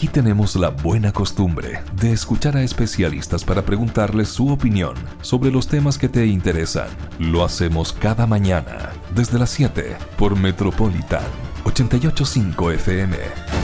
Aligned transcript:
Aquí 0.00 0.08
tenemos 0.08 0.56
la 0.56 0.70
buena 0.70 1.12
costumbre 1.12 1.82
de 2.00 2.10
escuchar 2.10 2.56
a 2.56 2.62
especialistas 2.62 3.44
para 3.44 3.60
preguntarles 3.66 4.30
su 4.30 4.48
opinión 4.48 4.94
sobre 5.20 5.50
los 5.50 5.68
temas 5.68 5.98
que 5.98 6.08
te 6.08 6.24
interesan. 6.24 6.88
Lo 7.18 7.44
hacemos 7.44 7.92
cada 7.92 8.26
mañana 8.26 8.92
desde 9.14 9.38
las 9.38 9.50
7 9.50 9.98
por 10.16 10.38
Metropolitan 10.38 11.20
885 11.64 12.70
FM. 12.70 13.59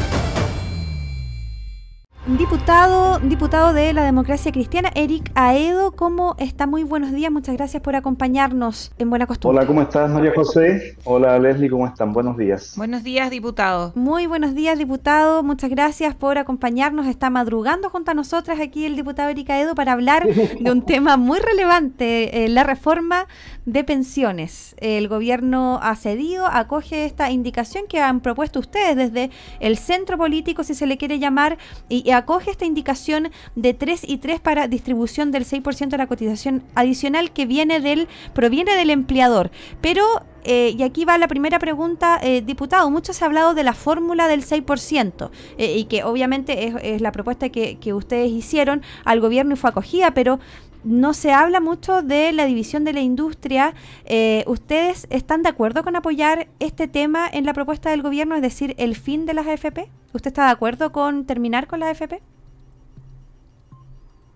Diputado, 2.26 3.20
diputado 3.20 3.72
de 3.72 3.92
la 3.92 4.02
democracia 4.02 4.50
cristiana, 4.50 4.90
Eric 4.96 5.30
Aedo, 5.36 5.92
¿cómo 5.92 6.34
está? 6.38 6.66
Muy 6.66 6.82
buenos 6.82 7.12
días, 7.12 7.30
muchas 7.30 7.54
gracias 7.54 7.80
por 7.80 7.94
acompañarnos 7.94 8.90
en 8.98 9.10
Buena 9.10 9.28
Costumbre. 9.28 9.60
Hola, 9.60 9.66
¿cómo 9.68 9.80
estás 9.80 10.10
María 10.10 10.32
José? 10.34 10.96
Hola 11.04 11.38
Leslie, 11.38 11.70
¿cómo 11.70 11.86
están? 11.86 12.12
Buenos 12.12 12.36
días. 12.36 12.74
Buenos 12.76 13.04
días, 13.04 13.30
diputado. 13.30 13.92
Muy 13.94 14.26
buenos 14.26 14.56
días, 14.56 14.76
diputado, 14.76 15.44
muchas 15.44 15.70
gracias 15.70 16.16
por 16.16 16.36
acompañarnos. 16.36 17.06
Está 17.06 17.30
madrugando 17.30 17.90
junto 17.90 18.10
a 18.10 18.14
nosotras 18.14 18.58
aquí 18.58 18.86
el 18.86 18.96
diputado 18.96 19.28
Eric 19.28 19.48
Aedo 19.48 19.76
para 19.76 19.92
hablar 19.92 20.26
de 20.26 20.68
un 20.72 20.82
tema 20.84 21.16
muy 21.16 21.38
relevante, 21.38 22.44
eh, 22.44 22.48
la 22.48 22.64
reforma 22.64 23.28
de 23.66 23.84
pensiones. 23.84 24.74
El 24.78 25.06
gobierno 25.06 25.78
ha 25.80 25.94
cedido, 25.94 26.46
acoge 26.46 27.04
esta 27.04 27.30
indicación 27.30 27.84
que 27.88 28.00
han 28.00 28.20
propuesto 28.20 28.58
ustedes 28.58 28.96
desde 28.96 29.30
el 29.60 29.76
centro 29.76 30.18
político, 30.18 30.64
si 30.64 30.74
se 30.74 30.86
le 30.86 30.96
quiere 30.96 31.20
llamar, 31.20 31.58
y, 31.88 32.15
acoge 32.16 32.50
esta 32.50 32.64
indicación 32.64 33.30
de 33.54 33.74
3 33.74 34.02
y 34.06 34.18
3 34.18 34.40
para 34.40 34.68
distribución 34.68 35.30
del 35.30 35.44
6% 35.44 35.88
de 35.88 35.98
la 35.98 36.06
cotización 36.06 36.62
adicional 36.74 37.32
que 37.32 37.46
viene 37.46 37.80
del, 37.80 38.08
proviene 38.34 38.76
del 38.76 38.90
empleador. 38.90 39.50
Pero 39.80 40.04
eh, 40.48 40.76
y 40.78 40.84
aquí 40.84 41.04
va 41.04 41.18
la 41.18 41.26
primera 41.26 41.58
pregunta, 41.58 42.20
eh, 42.22 42.40
diputado. 42.40 42.88
Mucho 42.88 43.12
se 43.12 43.24
ha 43.24 43.26
hablado 43.26 43.52
de 43.52 43.64
la 43.64 43.74
fórmula 43.74 44.28
del 44.28 44.44
6%, 44.44 45.30
eh, 45.58 45.76
y 45.76 45.84
que 45.86 46.04
obviamente 46.04 46.94
es, 46.94 47.00
la 47.00 47.10
propuesta 47.10 47.48
que, 47.48 47.78
que, 47.78 47.92
ustedes 47.92 48.30
hicieron 48.30 48.82
al 49.04 49.20
gobierno 49.20 49.54
y 49.54 49.56
fue 49.56 49.70
acogida, 49.70 50.12
pero 50.12 50.38
no 50.86 51.14
se 51.14 51.32
habla 51.32 51.60
mucho 51.60 52.02
de 52.02 52.32
la 52.32 52.46
división 52.46 52.84
de 52.84 52.92
la 52.92 53.00
industria. 53.00 53.74
Eh, 54.04 54.44
¿Ustedes 54.46 55.06
están 55.10 55.42
de 55.42 55.48
acuerdo 55.48 55.82
con 55.82 55.96
apoyar 55.96 56.46
este 56.60 56.86
tema 56.86 57.28
en 57.30 57.44
la 57.44 57.52
propuesta 57.52 57.90
del 57.90 58.02
gobierno, 58.02 58.36
es 58.36 58.42
decir, 58.42 58.74
el 58.78 58.94
fin 58.94 59.26
de 59.26 59.34
las 59.34 59.46
AFP? 59.46 59.88
¿Usted 60.12 60.28
está 60.28 60.46
de 60.46 60.52
acuerdo 60.52 60.92
con 60.92 61.26
terminar 61.26 61.66
con 61.66 61.80
las 61.80 62.00
AFP? 62.00 62.22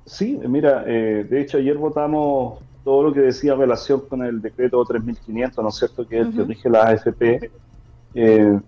Sí, 0.06 0.40
mira, 0.48 0.84
eh, 0.86 1.24
de 1.28 1.40
hecho 1.40 1.58
ayer 1.58 1.78
votamos 1.78 2.58
todo 2.82 3.04
lo 3.04 3.12
que 3.12 3.20
decía 3.20 3.52
en 3.52 3.60
relación 3.60 4.00
con 4.08 4.24
el 4.24 4.42
decreto 4.42 4.84
3500, 4.84 5.62
¿no 5.62 5.68
es 5.68 5.76
cierto?, 5.76 6.06
que 6.06 6.20
es 6.20 6.26
el 6.26 6.34
que 6.34 6.42
rige 6.42 6.68
las 6.68 6.84
AFP. 6.86 7.50
Eh, 8.14 8.58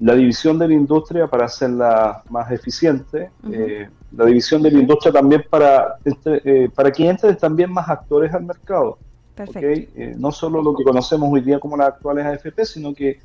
la 0.00 0.14
división 0.14 0.58
de 0.58 0.66
la 0.66 0.74
industria 0.74 1.26
para 1.26 1.44
hacerla 1.44 2.22
más 2.30 2.50
eficiente, 2.50 3.30
eh, 3.52 3.86
la 4.12 4.24
división 4.24 4.62
de 4.62 4.70
la 4.70 4.78
industria 4.78 5.12
también 5.12 5.44
para, 5.48 5.96
eh, 6.24 6.70
para 6.74 6.90
que 6.90 7.06
entren 7.06 7.36
también 7.36 7.70
más 7.70 7.88
actores 7.88 8.32
al 8.32 8.44
mercado. 8.44 8.98
Eh, 9.36 10.14
no 10.18 10.32
solo 10.32 10.62
lo 10.62 10.74
que 10.74 10.84
conocemos 10.84 11.30
hoy 11.30 11.42
día 11.42 11.60
como 11.60 11.76
las 11.76 11.88
actuales 11.88 12.24
AFP, 12.24 12.64
sino 12.64 12.94
que 12.94 13.20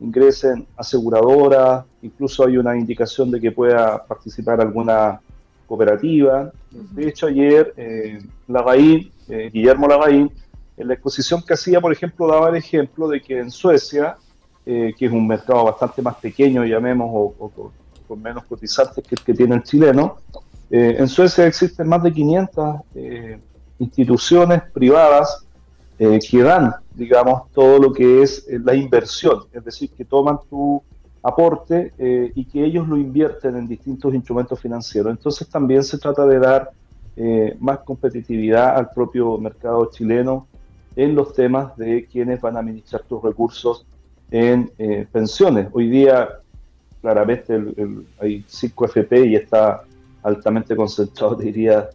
ingresen 0.00 0.66
aseguradoras, 0.76 1.84
incluso 2.02 2.46
hay 2.46 2.58
una 2.58 2.76
indicación 2.76 3.30
de 3.30 3.40
que 3.40 3.50
pueda 3.50 4.04
participar 4.04 4.60
alguna 4.60 5.20
cooperativa. 5.66 6.52
De 6.70 7.08
hecho, 7.08 7.26
ayer 7.26 7.72
eh, 7.76 8.18
Lagaín, 8.46 9.10
Guillermo 9.52 9.88
Lagaín, 9.88 10.30
en 10.76 10.88
la 10.88 10.94
exposición 10.94 11.42
que 11.42 11.54
hacía, 11.54 11.80
por 11.80 11.92
ejemplo, 11.92 12.26
daba 12.26 12.50
el 12.50 12.56
ejemplo 12.56 13.08
de 13.08 13.20
que 13.20 13.38
en 13.38 13.50
Suecia, 13.50 14.16
eh, 14.70 14.94
que 14.98 15.06
es 15.06 15.12
un 15.12 15.26
mercado 15.26 15.64
bastante 15.64 16.02
más 16.02 16.16
pequeño, 16.16 16.62
llamemos, 16.62 17.08
o, 17.10 17.50
con 18.06 18.20
menos 18.20 18.44
cotizantes 18.44 19.02
que 19.02 19.14
el 19.14 19.22
que 19.22 19.32
tiene 19.32 19.54
el 19.54 19.62
chileno. 19.62 20.18
Eh, 20.70 20.96
en 20.98 21.08
Suecia 21.08 21.46
existen 21.46 21.88
más 21.88 22.02
de 22.02 22.12
500 22.12 22.76
eh, 22.94 23.38
instituciones 23.78 24.60
privadas 24.70 25.46
que 25.96 26.42
dan, 26.42 26.74
digamos, 26.94 27.50
todo 27.54 27.78
lo 27.78 27.94
que 27.94 28.22
es 28.22 28.46
la 28.62 28.74
inversión, 28.74 29.44
es 29.52 29.64
decir, 29.64 29.88
que 29.96 30.04
toman 30.04 30.38
tu 30.50 30.82
aporte 31.22 31.92
y 32.36 32.44
que 32.44 32.64
ellos 32.64 32.86
lo 32.86 32.96
invierten 32.98 33.56
en 33.56 33.66
distintos 33.66 34.14
instrumentos 34.14 34.60
financieros. 34.60 35.10
Entonces 35.10 35.48
también 35.48 35.82
se 35.82 35.98
trata 35.98 36.24
de 36.26 36.38
dar 36.38 36.70
más 37.58 37.78
competitividad 37.80 38.76
al 38.76 38.90
propio 38.90 39.38
mercado 39.38 39.90
chileno 39.90 40.46
en 40.94 41.16
los 41.16 41.32
temas 41.32 41.76
de 41.76 42.06
quienes 42.06 42.40
van 42.40 42.56
a 42.56 42.60
administrar 42.60 43.02
tus 43.02 43.20
recursos 43.20 43.84
en 44.30 44.70
eh, 44.78 45.06
pensiones. 45.10 45.68
Hoy 45.72 45.88
día, 45.88 46.28
claramente, 47.00 47.58
hay 48.20 48.44
5 48.46 48.84
FP 48.86 49.26
y 49.26 49.36
está 49.36 49.82
altamente 50.22 50.76
concentrado, 50.76 51.34
diría, 51.36 51.88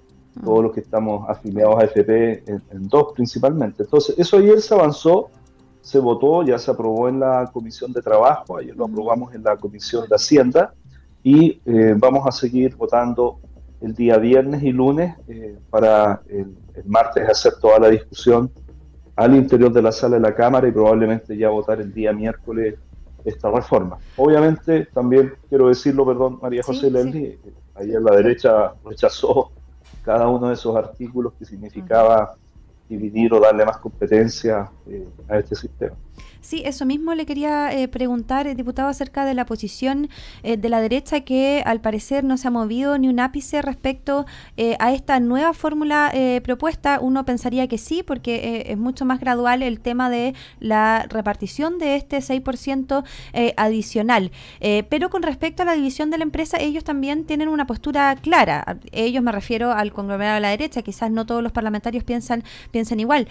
todos 0.43 0.63
los 0.63 0.73
que 0.73 0.79
estamos 0.79 1.29
afiliados 1.29 1.79
a 1.79 1.85
FP 1.85 2.43
en, 2.47 2.87
dos 2.87 3.13
principalmente. 3.13 3.83
Entonces, 3.83 4.15
eso 4.17 4.37
ayer 4.37 4.59
se 4.61 4.73
avanzó, 4.73 5.29
se 5.81 5.99
votó, 5.99 6.43
ya 6.43 6.57
se 6.57 6.71
aprobó 6.71 7.07
en 7.07 7.19
la 7.19 7.49
Comisión 7.53 7.93
de 7.93 8.01
Trabajo, 8.01 8.57
ayer 8.57 8.75
lo 8.75 8.85
aprobamos 8.85 9.35
en 9.35 9.43
la 9.43 9.57
Comisión 9.57 10.07
de 10.09 10.15
Hacienda 10.15 10.73
y 11.21 11.61
eh, 11.65 11.93
vamos 11.97 12.25
a 12.25 12.31
seguir 12.31 12.75
votando 12.75 13.39
el 13.79 13.93
día 13.93 14.17
viernes 14.17 14.63
y 14.63 14.71
lunes 14.71 15.15
eh, 15.27 15.57
para 15.69 16.21
el, 16.29 16.55
el 16.73 16.85
martes 16.85 17.29
hacer 17.29 17.53
toda 17.61 17.79
la 17.79 17.89
discusión 17.89 18.49
al 19.15 19.35
interior 19.35 19.71
de 19.71 19.81
la 19.81 19.91
sala 19.91 20.15
de 20.15 20.21
la 20.21 20.35
Cámara 20.35 20.67
y 20.67 20.71
probablemente 20.71 21.37
ya 21.37 21.49
votar 21.49 21.79
el 21.81 21.93
día 21.93 22.13
miércoles 22.13 22.75
esta 23.23 23.49
reforma. 23.49 23.97
Obviamente, 24.17 24.87
también 24.93 25.33
quiero 25.49 25.67
decirlo, 25.69 26.05
perdón, 26.05 26.39
María 26.41 26.61
José 26.63 26.89
sí, 27.11 27.39
ayer 27.75 28.01
la 28.01 28.15
derecha 28.15 28.73
rechazó 28.83 29.51
cada 30.03 30.27
uno 30.27 30.49
de 30.49 30.55
esos 30.55 30.75
artículos 30.75 31.33
que 31.39 31.45
significaba 31.45 32.35
dividir 32.93 33.33
o 33.33 33.39
darle 33.39 33.65
más 33.65 33.77
competencia 33.77 34.69
eh, 34.87 35.07
a 35.29 35.39
este 35.39 35.55
sistema. 35.55 35.95
Sí, 36.41 36.61
eso 36.65 36.85
mismo 36.85 37.15
le 37.15 37.25
quería 37.25 37.71
eh, 37.71 37.87
preguntar, 37.87 38.47
eh, 38.47 38.53
diputado, 38.53 38.89
acerca 38.89 39.23
de 39.23 39.33
la 39.33 39.45
posición 39.45 40.09
de 40.43 40.69
la 40.69 40.81
derecha 40.81 41.21
que 41.21 41.63
al 41.65 41.79
parecer 41.79 42.25
no 42.25 42.37
se 42.37 42.49
ha 42.49 42.51
movido 42.51 42.97
ni 42.97 43.07
un 43.07 43.19
ápice 43.21 43.61
respecto 43.61 44.25
a 44.79 44.93
esta 44.93 45.19
nueva 45.21 45.53
fórmula 45.53 46.11
propuesta. 46.43 46.99
Uno 46.99 47.23
pensaría 47.23 47.67
que 47.67 47.77
sí, 47.77 48.03
porque 48.03 48.65
es 48.67 48.77
mucho 48.77 49.05
más 49.05 49.19
gradual 49.21 49.63
el 49.63 49.79
tema 49.79 50.09
de 50.09 50.33
la 50.59 51.05
repartición 51.09 51.77
de 51.77 51.95
este 51.95 52.17
6% 52.17 53.03
adicional. 53.55 54.31
pero 54.89 55.09
con 55.09 55.23
respecto 55.23 55.63
a 55.63 55.65
la 55.65 55.73
división 55.73 56.09
de 56.09 56.17
la 56.17 56.23
empresa, 56.23 56.57
ellos 56.59 56.83
también 56.83 57.25
tienen 57.25 57.47
una 57.47 57.65
postura 57.65 58.15
clara. 58.15 58.77
Ellos 58.91 59.23
me 59.23 59.31
refiero 59.31 59.71
al 59.71 59.93
conglomerado 59.93 60.35
de 60.35 60.41
la 60.41 60.49
derecha, 60.49 60.81
quizás 60.81 61.09
no 61.09 61.25
todos 61.25 61.41
los 61.41 61.53
parlamentarios 61.53 62.03
piensan 62.03 62.43
igual, 62.91 63.27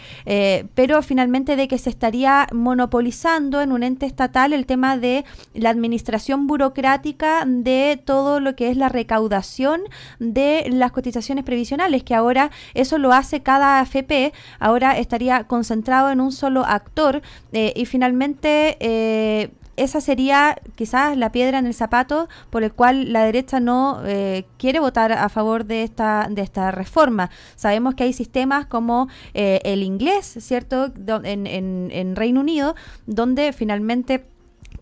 pero 0.75 1.03
finalmente 1.03 1.57
de 1.57 1.69
que 1.69 1.79
se 1.79 1.91
estaría 1.91 2.47
monopolizando 2.53 3.61
en 3.61 3.73
un 3.73 3.83
ente 3.83 4.07
estatal 4.07 4.53
el 4.53 4.67
tema 4.67 4.97
de 4.97 5.25
la 5.55 5.71
administración 5.71 6.47
burocrática 6.47 7.45
de 7.47 8.01
todo 8.05 8.41
lo 8.41 8.57
que 8.57 8.71
es 8.71 8.77
la 8.77 8.89
recaudación 8.89 9.83
de 10.19 10.67
las 10.71 10.93
cotizaciones 10.93 11.45
previsionales, 11.45 12.03
que 12.03 12.15
ahora 12.15 12.51
eso 12.75 12.99
lo 12.99 13.13
hace 13.13 13.41
cada 13.41 13.81
AFP, 13.81 14.33
ahora 14.59 14.99
estaría 14.99 15.45
concentrado 15.45 16.11
en 16.11 16.21
un 16.21 16.33
solo 16.33 16.65
actor 16.65 17.23
eh, 17.53 17.73
y 17.77 17.87
finalmente... 17.87 18.77
Eh, 18.81 19.51
esa 19.77 20.00
sería 20.00 20.56
quizás 20.75 21.16
la 21.16 21.33
piedra 21.33 21.59
en 21.59 21.66
el 21.66 21.75
zapato 21.75 22.28
por 22.50 22.62
el 22.62 22.72
cual 22.72 23.12
la 23.12 23.25
derecha 23.25 23.60
no 23.60 24.00
eh, 24.05 24.44
quiere 24.59 24.81
votar 24.81 25.12
a 25.12 25.28
favor 25.28 25.65
de 25.65 25.83
esta, 25.83 26.28
de 26.31 26.43
esta 26.43 26.71
reforma. 26.71 27.31
Sabemos 27.56 27.94
que 27.94 28.05
hay 28.05 28.12
sistemas 28.12 28.66
como 28.66 29.09
eh, 29.34 29.60
el 29.65 29.83
inglés, 29.83 30.37
¿cierto?, 30.41 30.93
en, 31.25 31.47
en, 31.47 31.91
en 31.93 32.16
Reino 32.16 32.41
Unido, 32.41 32.75
donde 33.06 33.53
finalmente 33.53 34.27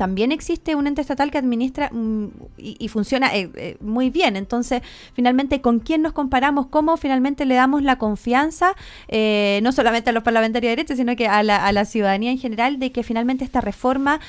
también 0.00 0.32
existe 0.32 0.74
un 0.74 0.86
ente 0.86 1.02
estatal 1.02 1.30
que 1.30 1.36
administra 1.36 1.90
mm, 1.92 2.28
y, 2.56 2.88
funciona 2.88 3.36
eh, 3.36 3.50
eh, 3.54 3.76
muy 3.82 4.08
bien. 4.08 4.34
Entonces, 4.34 4.80
finalmente, 5.12 5.60
¿con 5.60 5.78
quién 5.78 6.00
nos 6.00 6.14
comparamos? 6.14 6.68
¿Cómo 6.68 6.96
finalmente 6.96 7.44
le 7.44 7.54
damos 7.54 7.82
la 7.82 7.98
confianza, 7.98 8.72
eh, 9.08 9.60
no 9.62 9.72
solamente 9.72 10.08
a 10.08 10.14
los 10.14 10.22
parlamentarios 10.22 10.70
de 10.70 10.76
derecha, 10.76 10.96
sino 10.96 11.14
que 11.16 11.28
a 11.28 11.42
la, 11.42 11.84
ciudadanía 11.84 12.30
en 12.30 12.38
general, 12.38 12.78
de 12.78 12.92
que 12.92 13.02
finalmente 13.02 13.44
esta 13.44 13.60
reforma, 13.60 14.20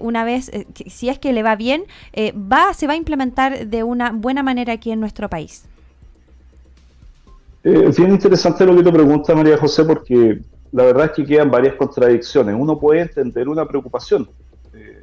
una 0.00 0.24
vez, 0.24 0.50
si 0.86 1.08
es 1.08 1.20
que 1.20 1.32
le 1.32 1.44
va 1.44 1.54
bien, 1.54 1.84
va, 2.34 2.74
se 2.74 2.88
va 2.88 2.94
a 2.94 2.96
implementar 2.96 3.68
de 3.68 3.84
una 3.84 4.10
buena 4.10 4.42
manera 4.42 4.72
aquí 4.72 4.90
en 4.90 4.98
nuestro 4.98 5.28
país? 5.28 5.66
bien 7.62 8.10
interesante 8.10 8.66
lo 8.66 8.74
que 8.74 8.82
te 8.82 8.90
pregunta 8.90 9.36
María 9.36 9.56
José, 9.56 9.84
porque 9.84 10.40
la 10.72 10.84
verdad 10.84 11.04
es 11.06 11.10
que 11.12 11.24
quedan 11.24 11.48
varias 11.48 11.76
contradicciones. 11.76 12.56
Uno 12.58 12.76
puede 12.80 13.02
entender 13.02 13.48
una 13.48 13.68
preocupación 13.68 14.28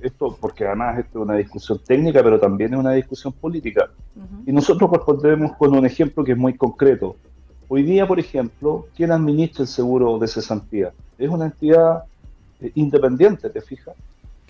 esto, 0.01 0.38
porque 0.39 0.66
además 0.66 1.00
esto 1.00 1.19
es 1.19 1.25
una 1.25 1.36
discusión 1.36 1.80
técnica, 1.86 2.24
pero 2.24 2.39
también 2.39 2.74
es 2.74 2.80
una 2.80 2.94
discusión 2.94 3.33
política. 3.33 3.89
Y 4.45 4.51
nosotros 4.51 4.89
respondemos 4.92 5.54
con 5.57 5.75
un 5.75 5.86
ejemplo 5.86 6.24
que 6.24 6.33
es 6.33 6.38
muy 6.38 6.56
concreto. 6.56 7.16
Hoy 7.68 7.83
día, 7.83 8.07
por 8.07 8.19
ejemplo, 8.19 8.88
¿quién 8.95 9.12
administra 9.12 9.62
el 9.62 9.68
seguro 9.68 10.18
de 10.18 10.27
cesantía? 10.27 10.92
Es 11.18 11.30
una 11.30 11.45
entidad 11.45 12.04
eh, 12.60 12.71
independiente, 12.74 13.50
¿te 13.50 13.62
fijas? 13.62 13.95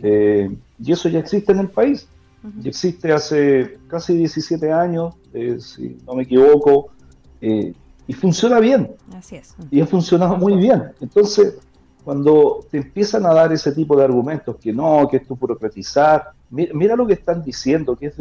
Eh, 0.01 0.49
y 0.81 0.91
eso 0.91 1.09
ya 1.09 1.19
existe 1.19 1.51
en 1.51 1.59
el 1.59 1.69
país. 1.69 2.07
y 2.63 2.69
existe 2.69 3.11
hace 3.11 3.77
casi 3.87 4.15
17 4.15 4.71
años, 4.71 5.13
eh, 5.33 5.57
si 5.59 5.97
no 6.07 6.15
me 6.15 6.23
equivoco, 6.23 6.89
eh, 7.41 7.73
y 8.07 8.13
funciona 8.13 8.59
bien. 8.59 8.91
Así 9.13 9.35
es. 9.35 9.55
Y 9.69 9.81
ha 9.81 9.85
funcionado 9.85 10.37
muy 10.37 10.55
bien. 10.55 10.83
Entonces, 11.01 11.59
cuando 12.09 12.65
te 12.71 12.77
empiezan 12.77 13.23
a 13.27 13.35
dar 13.35 13.53
ese 13.53 13.71
tipo 13.71 13.95
de 13.95 14.03
argumentos, 14.03 14.55
que 14.55 14.73
no, 14.73 15.07
que 15.07 15.17
esto 15.17 15.35
es 15.35 15.39
burocratizar, 15.39 16.31
mira, 16.49 16.95
lo 16.95 17.05
que 17.05 17.13
están 17.13 17.43
diciendo, 17.43 17.95
que 17.95 18.11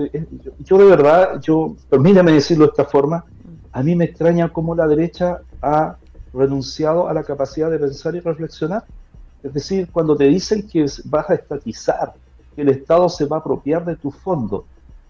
yo, 0.59 0.77
de 0.77 0.85
verdad, 0.85 1.41
yo, 1.41 1.75
permítame 1.89 2.33
decirlo 2.33 2.67
de 2.67 2.73
esta 2.73 2.85
forma, 2.85 3.25
a 3.73 3.83
mí 3.83 3.97
me 3.97 4.05
extraña 4.05 4.53
cómo 4.53 4.75
la 4.75 4.87
derecha 4.87 5.41
ha 5.63 5.97
renunciado 6.35 7.09
a 7.09 7.15
la 7.15 7.25
capacidad 7.25 7.71
de 7.71 7.79
pensar 7.79 8.15
y 8.15 8.21
reflexionar. 8.21 8.85
Es 9.43 9.55
decir, 9.55 9.89
cuando 9.91 10.15
te 10.15 10.25
dicen 10.25 10.69
que 10.69 10.85
vas 11.07 11.31
a 11.31 11.37
estatizar, 11.37 12.13
que 12.55 12.61
el 12.61 12.69
Estado 12.69 13.09
se 13.09 13.25
va 13.25 13.39
a 13.39 13.41
apropiar 13.41 13.87
de 13.87 13.97
tu 13.97 14.11
fondo, 14.11 14.67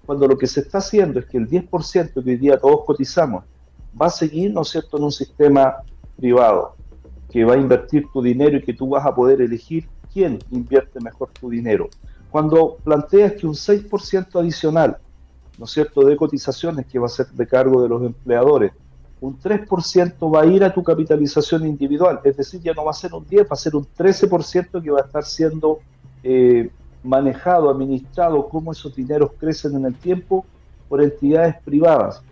cuando 0.06 0.28
lo 0.28 0.38
que 0.38 0.46
se 0.46 0.60
está 0.60 0.78
haciendo 0.78 1.18
es 1.18 1.26
que 1.26 1.38
el 1.38 1.48
10% 1.48 2.12
que 2.12 2.30
hoy 2.30 2.36
día 2.36 2.56
todos 2.60 2.84
cotizamos 2.84 3.42
va 4.00 4.06
a 4.06 4.10
seguir, 4.10 4.54
¿no 4.54 4.62
es 4.62 4.68
cierto?, 4.68 4.98
en 4.98 5.02
un 5.02 5.10
sistema 5.10 5.78
privado 6.16 6.77
que 7.30 7.44
va 7.44 7.54
a 7.54 7.58
invertir 7.58 8.06
tu 8.12 8.22
dinero 8.22 8.56
y 8.56 8.62
que 8.62 8.74
tú 8.74 8.88
vas 8.88 9.04
a 9.04 9.14
poder 9.14 9.40
elegir 9.40 9.88
quién 10.12 10.38
invierte 10.50 11.00
mejor 11.00 11.30
tu 11.38 11.50
dinero. 11.50 11.88
Cuando 12.30 12.76
planteas 12.82 13.32
que 13.32 13.46
un 13.46 13.54
6% 13.54 14.40
adicional, 14.40 14.98
¿no 15.58 15.64
es 15.64 15.70
cierto?, 15.70 16.02
de 16.02 16.16
cotizaciones 16.16 16.86
que 16.86 16.98
va 16.98 17.06
a 17.06 17.10
ser 17.10 17.26
de 17.28 17.46
cargo 17.46 17.82
de 17.82 17.88
los 17.88 18.02
empleadores, 18.02 18.72
un 19.20 19.38
3% 19.38 20.34
va 20.34 20.42
a 20.42 20.46
ir 20.46 20.62
a 20.62 20.72
tu 20.72 20.82
capitalización 20.82 21.66
individual, 21.66 22.20
es 22.22 22.36
decir, 22.36 22.60
ya 22.60 22.72
no 22.72 22.84
va 22.84 22.92
a 22.92 22.94
ser 22.94 23.12
un 23.14 23.26
10, 23.26 23.42
va 23.42 23.48
a 23.50 23.56
ser 23.56 23.74
un 23.74 23.84
13% 23.84 24.82
que 24.82 24.90
va 24.90 25.00
a 25.00 25.04
estar 25.04 25.24
siendo 25.24 25.80
eh, 26.22 26.70
manejado, 27.02 27.70
administrado, 27.70 28.48
cómo 28.48 28.72
esos 28.72 28.94
dineros 28.94 29.32
crecen 29.38 29.74
en 29.74 29.86
el 29.86 29.94
tiempo 29.94 30.46
por 30.88 31.02
entidades 31.02 31.56
privadas. 31.64 32.22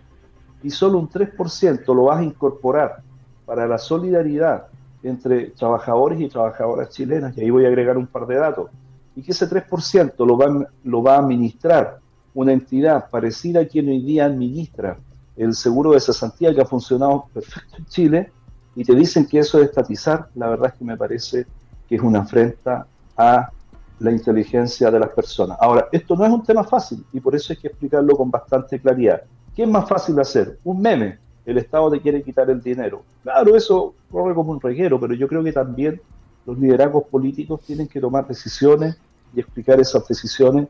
Y 0.63 0.69
solo 0.69 0.97
un 0.99 1.09
3% 1.09 1.85
lo 1.93 2.05
vas 2.05 2.19
a 2.19 2.23
incorporar 2.23 3.01
para 3.45 3.67
la 3.67 3.77
solidaridad 3.77 4.67
entre 5.07 5.51
trabajadores 5.51 6.19
y 6.21 6.29
trabajadoras 6.29 6.89
chilenas, 6.89 7.37
y 7.37 7.41
ahí 7.41 7.49
voy 7.49 7.65
a 7.65 7.67
agregar 7.69 7.97
un 7.97 8.07
par 8.07 8.27
de 8.27 8.35
datos, 8.35 8.69
y 9.15 9.21
que 9.21 9.31
ese 9.31 9.49
3% 9.49 10.25
lo 10.25 10.37
va, 10.37 10.67
lo 10.83 11.03
va 11.03 11.15
a 11.15 11.19
administrar 11.19 11.99
una 12.33 12.53
entidad 12.53 13.09
parecida 13.09 13.61
a 13.61 13.65
quien 13.65 13.89
hoy 13.89 14.01
día 14.01 14.25
administra 14.25 14.97
el 15.35 15.53
seguro 15.53 15.91
de 15.91 15.99
cesantía 15.99 16.53
que 16.53 16.61
ha 16.61 16.65
funcionado 16.65 17.25
perfecto 17.33 17.77
en 17.77 17.85
Chile, 17.85 18.31
y 18.75 18.83
te 18.83 18.93
dicen 18.93 19.25
que 19.25 19.39
eso 19.39 19.59
es 19.59 19.69
estatizar, 19.69 20.29
la 20.35 20.49
verdad 20.49 20.71
es 20.71 20.79
que 20.79 20.85
me 20.85 20.95
parece 20.95 21.47
que 21.87 21.95
es 21.95 22.01
una 22.01 22.19
afrenta 22.19 22.85
a 23.17 23.49
la 23.99 24.11
inteligencia 24.11 24.91
de 24.91 24.99
las 24.99 25.09
personas. 25.09 25.57
Ahora, 25.59 25.87
esto 25.91 26.15
no 26.15 26.25
es 26.25 26.31
un 26.31 26.43
tema 26.43 26.63
fácil 26.63 27.03
y 27.11 27.19
por 27.19 27.33
eso 27.35 27.53
hay 27.53 27.57
que 27.57 27.69
explicarlo 27.69 28.15
con 28.15 28.29
bastante 28.29 28.79
claridad. 28.79 29.23
¿Qué 29.55 29.63
es 29.63 29.69
más 29.69 29.89
fácil 29.89 30.19
hacer? 30.19 30.59
Un 30.63 30.79
meme, 30.79 31.17
el 31.47 31.57
Estado 31.57 31.89
te 31.89 32.01
quiere 32.01 32.21
quitar 32.21 32.49
el 32.49 32.61
dinero. 32.61 33.03
Claro, 33.23 33.55
eso 33.55 33.95
corre 34.11 34.35
como 34.35 34.51
un 34.51 34.59
reguero, 34.59 34.99
pero 34.99 35.13
yo 35.13 35.29
creo 35.29 35.41
que 35.43 35.53
también 35.53 36.01
los 36.45 36.59
liderazgos 36.59 37.05
políticos 37.05 37.61
tienen 37.65 37.87
que 37.87 38.01
tomar 38.01 38.27
decisiones 38.27 38.97
y 39.33 39.39
explicar 39.39 39.79
esas 39.79 40.05
decisiones. 40.05 40.67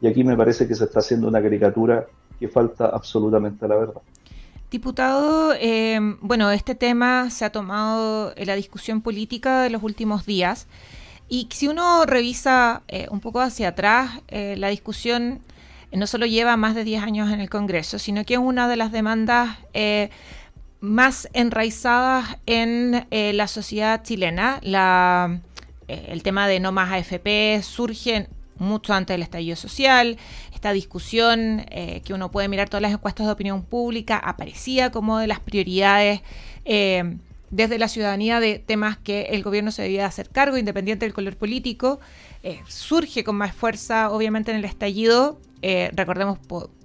Y 0.00 0.06
aquí 0.06 0.22
me 0.22 0.36
parece 0.36 0.68
que 0.68 0.74
se 0.76 0.84
está 0.84 1.00
haciendo 1.00 1.26
una 1.26 1.42
caricatura 1.42 2.06
que 2.38 2.48
falta 2.48 2.86
absolutamente 2.86 3.64
a 3.64 3.68
la 3.68 3.76
verdad. 3.76 4.02
Diputado, 4.70 5.52
eh, 5.58 5.98
bueno, 6.20 6.48
este 6.52 6.76
tema 6.76 7.28
se 7.30 7.44
ha 7.44 7.50
tomado 7.50 8.32
en 8.36 8.46
la 8.46 8.54
discusión 8.54 9.02
política 9.02 9.62
de 9.62 9.70
los 9.70 9.82
últimos 9.82 10.26
días. 10.26 10.68
Y 11.28 11.48
si 11.50 11.66
uno 11.66 12.06
revisa 12.06 12.82
eh, 12.86 13.08
un 13.10 13.18
poco 13.18 13.40
hacia 13.40 13.68
atrás, 13.68 14.20
eh, 14.28 14.54
la 14.56 14.68
discusión 14.68 15.40
no 15.92 16.06
solo 16.06 16.26
lleva 16.26 16.56
más 16.56 16.74
de 16.74 16.84
10 16.84 17.02
años 17.02 17.32
en 17.32 17.40
el 17.40 17.50
Congreso, 17.50 17.98
sino 17.98 18.24
que 18.24 18.34
es 18.34 18.40
una 18.40 18.68
de 18.68 18.76
las 18.76 18.92
demandas 18.92 19.58
eh, 19.74 20.10
más 20.80 21.28
enraizadas 21.32 22.38
en 22.46 23.06
eh, 23.10 23.32
la 23.32 23.48
sociedad 23.48 24.02
chilena. 24.02 24.60
Eh, 25.88 26.06
el 26.08 26.22
tema 26.22 26.46
de 26.46 26.60
no 26.60 26.70
más 26.70 26.92
AFP 26.92 27.62
surge 27.62 28.28
mucho 28.56 28.94
antes 28.94 29.14
del 29.14 29.22
estallido 29.22 29.56
social. 29.56 30.16
Esta 30.54 30.72
discusión 30.72 31.64
que 32.04 32.12
uno 32.12 32.30
puede 32.30 32.46
mirar 32.46 32.68
todas 32.68 32.82
las 32.82 32.92
encuestas 32.92 33.26
de 33.26 33.32
opinión 33.32 33.62
pública 33.62 34.18
aparecía 34.18 34.90
como 34.90 35.18
de 35.18 35.26
las 35.26 35.40
prioridades 35.40 36.20
desde 37.50 37.78
la 37.78 37.88
ciudadanía 37.88 38.38
de 38.38 38.58
temas 38.58 38.98
que 38.98 39.22
el 39.30 39.42
gobierno 39.42 39.70
se 39.70 39.80
debía 39.82 40.04
hacer 40.04 40.28
cargo, 40.28 40.58
independiente 40.58 41.06
del 41.06 41.14
color 41.14 41.36
político. 41.38 42.00
surge 42.68 43.24
con 43.24 43.36
más 43.36 43.54
fuerza, 43.54 44.10
obviamente, 44.10 44.50
en 44.50 44.58
el 44.58 44.66
estallido, 44.66 45.40
eh, 45.62 45.90
recordemos 45.94 46.38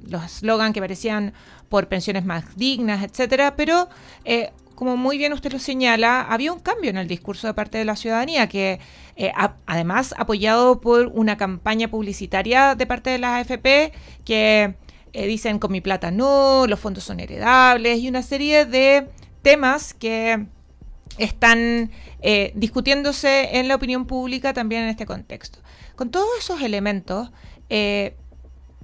los 0.03 0.23
eslogans 0.23 0.73
que 0.73 0.81
parecían 0.81 1.33
por 1.69 1.87
pensiones 1.87 2.25
más 2.25 2.55
dignas, 2.57 3.03
etcétera, 3.03 3.55
pero 3.55 3.87
eh, 4.25 4.51
como 4.75 4.97
muy 4.97 5.17
bien 5.17 5.31
usted 5.31 5.53
lo 5.53 5.59
señala, 5.59 6.21
había 6.21 6.51
un 6.51 6.59
cambio 6.59 6.89
en 6.89 6.97
el 6.97 7.07
discurso 7.07 7.47
de 7.47 7.53
parte 7.53 7.77
de 7.77 7.85
la 7.85 7.95
ciudadanía 7.95 8.47
que 8.47 8.79
eh, 9.15 9.31
además 9.65 10.13
apoyado 10.17 10.81
por 10.81 11.07
una 11.07 11.37
campaña 11.37 11.87
publicitaria 11.87 12.75
de 12.75 12.85
parte 12.85 13.09
de 13.11 13.17
la 13.19 13.37
AFP 13.37 13.93
que 14.25 14.75
dicen 15.13 15.59
con 15.59 15.71
mi 15.71 15.79
plata 15.79 16.11
no, 16.11 16.67
los 16.67 16.77
fondos 16.77 17.05
son 17.05 17.21
heredables 17.21 17.99
y 17.99 18.09
una 18.09 18.21
serie 18.21 18.65
de 18.65 19.07
temas 19.41 19.93
que 19.93 20.47
están 21.17 21.89
discutiéndose 22.53 23.57
en 23.57 23.69
la 23.69 23.75
opinión 23.75 24.05
pública 24.05 24.51
también 24.51 24.83
en 24.83 24.89
este 24.89 25.05
contexto. 25.05 25.59
Con 25.95 26.11
todos 26.11 26.27
esos 26.37 26.61
elementos, 26.61 27.31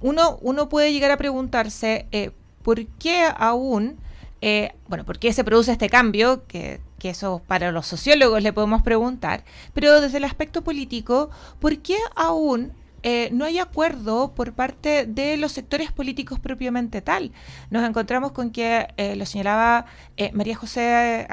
uno, 0.02 0.38
uno 0.42 0.68
puede 0.68 0.92
llegar 0.92 1.10
a 1.10 1.16
preguntarse 1.16 2.06
eh, 2.12 2.30
por 2.62 2.86
qué 2.86 3.24
aún, 3.36 3.96
eh, 4.40 4.72
bueno, 4.88 5.04
por 5.04 5.18
qué 5.18 5.32
se 5.32 5.44
produce 5.44 5.72
este 5.72 5.88
cambio, 5.88 6.46
que, 6.46 6.80
eso 7.02 7.42
para 7.48 7.72
los 7.72 7.88
sociólogos 7.88 8.44
le 8.44 8.52
podemos 8.52 8.82
preguntar, 8.82 9.42
pero 9.74 10.00
desde 10.00 10.18
el 10.18 10.24
aspecto 10.24 10.62
político, 10.62 11.30
¿por 11.58 11.78
qué 11.78 11.96
aún 12.14 12.74
eh, 13.02 13.28
no 13.32 13.44
hay 13.44 13.58
acuerdo 13.58 14.32
por 14.36 14.52
parte 14.52 15.06
de 15.06 15.36
los 15.36 15.50
sectores 15.50 15.90
políticos 15.90 16.38
propiamente 16.38 17.02
tal. 17.02 17.32
Nos 17.70 17.84
encontramos 17.84 18.30
con 18.30 18.50
que 18.50 18.86
lo 19.16 19.26
señalaba 19.26 19.86
María 20.32 20.54
José, 20.54 21.26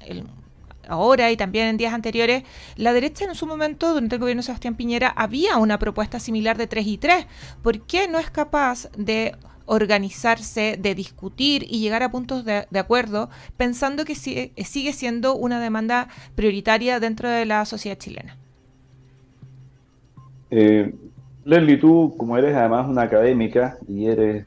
el 0.00 0.24
ahora 0.88 1.30
y 1.30 1.36
también 1.36 1.68
en 1.68 1.76
días 1.76 1.94
anteriores, 1.94 2.44
la 2.76 2.92
derecha 2.92 3.24
en 3.24 3.34
su 3.34 3.46
momento, 3.46 3.92
durante 3.92 4.16
el 4.16 4.20
gobierno 4.20 4.40
de 4.40 4.46
Sebastián 4.46 4.74
Piñera, 4.74 5.08
había 5.08 5.56
una 5.58 5.78
propuesta 5.78 6.20
similar 6.20 6.56
de 6.56 6.66
3 6.66 6.86
y 6.86 6.98
3. 6.98 7.26
¿Por 7.62 7.80
qué 7.82 8.08
no 8.08 8.18
es 8.18 8.30
capaz 8.30 8.88
de 8.96 9.34
organizarse, 9.66 10.78
de 10.80 10.94
discutir 10.94 11.64
y 11.68 11.80
llegar 11.80 12.02
a 12.02 12.10
puntos 12.10 12.44
de, 12.44 12.66
acuerdo, 12.78 13.28
pensando 13.56 14.04
que 14.04 14.14
sigue 14.14 14.92
siendo 14.92 15.34
una 15.34 15.60
demanda 15.60 16.08
prioritaria 16.34 17.00
dentro 17.00 17.28
de 17.28 17.44
la 17.44 17.64
sociedad 17.64 17.98
chilena? 17.98 18.36
Eh, 20.50 20.94
Leslie, 21.44 21.76
tú 21.76 22.14
como 22.16 22.38
eres 22.38 22.54
además 22.54 22.88
una 22.88 23.02
académica 23.02 23.78
y 23.88 24.06
eres 24.06 24.46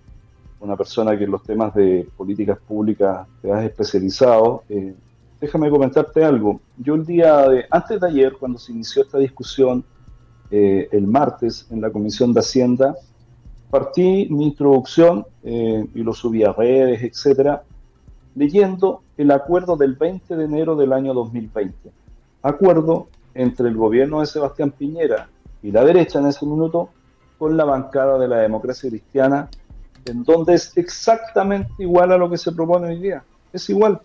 una 0.60 0.75
persona 0.75 1.18
que 1.18 1.24
en 1.24 1.32
los 1.32 1.44
temas 1.44 1.74
de 1.74 2.08
políticas 2.18 2.58
públicas 2.60 3.28
te 3.42 3.52
has 3.52 3.63
especializado, 3.63 4.63
eh, 4.70 4.94
déjame 5.39 5.69
comentarte 5.69 6.24
algo. 6.24 6.60
Yo 6.77 6.96
el 6.96 7.05
día 7.05 7.48
de, 7.50 7.65
antes 7.69 8.00
de 8.00 8.08
ayer, 8.08 8.34
cuando 8.39 8.60
se 8.60 8.72
inició 8.72 9.03
esta 9.03 9.17
discusión, 9.17 9.84
eh, 10.51 10.89
el 10.91 11.08
martes 11.08 11.67
en 11.69 11.81
la 11.81 11.91
Comisión 11.91 12.34
de 12.34 12.39
Hacienda, 12.39 12.96
partí 13.69 14.27
mi 14.29 14.48
introducción 14.48 15.25
eh, 15.43 15.86
y 15.93 16.03
lo 16.03 16.13
subí 16.13 16.43
a 16.43 16.53
redes, 16.53 17.03
etcétera, 17.03 17.63
leyendo 18.36 19.03
el 19.17 19.31
acuerdo 19.31 19.77
del 19.77 19.96
20 19.96 20.36
de 20.36 20.46
enero 20.46 20.75
del 20.75 20.93
año 20.93 21.13
2020. 21.13 21.91
Acuerdo 22.41 23.08
entre 23.34 23.69
el 23.69 23.75
gobierno 23.75 24.22
de 24.22 24.25
Sebastián 24.25 24.72
Piñera 24.72 25.29
y 25.62 25.72
la 25.72 25.84
derecha 25.84 26.19
en 26.19 26.27
ese 26.27 26.46
minuto 26.46 26.89
con 27.38 27.55
la 27.55 27.65
bancada 27.65 28.17
de 28.17 28.27
la 28.27 28.38
democracia 28.38 28.89
cristiana, 28.89 29.50
en 30.05 30.24
donde 30.24 30.55
es 30.55 30.75
exactamente 30.77 31.72
igual 31.77 32.12
a 32.12 32.17
lo 32.17 32.29
que 32.29 32.38
se 32.38 32.51
propone 32.51 32.88
hoy 32.88 33.00
día. 33.00 33.24
Es 33.53 33.69
igual 33.69 34.01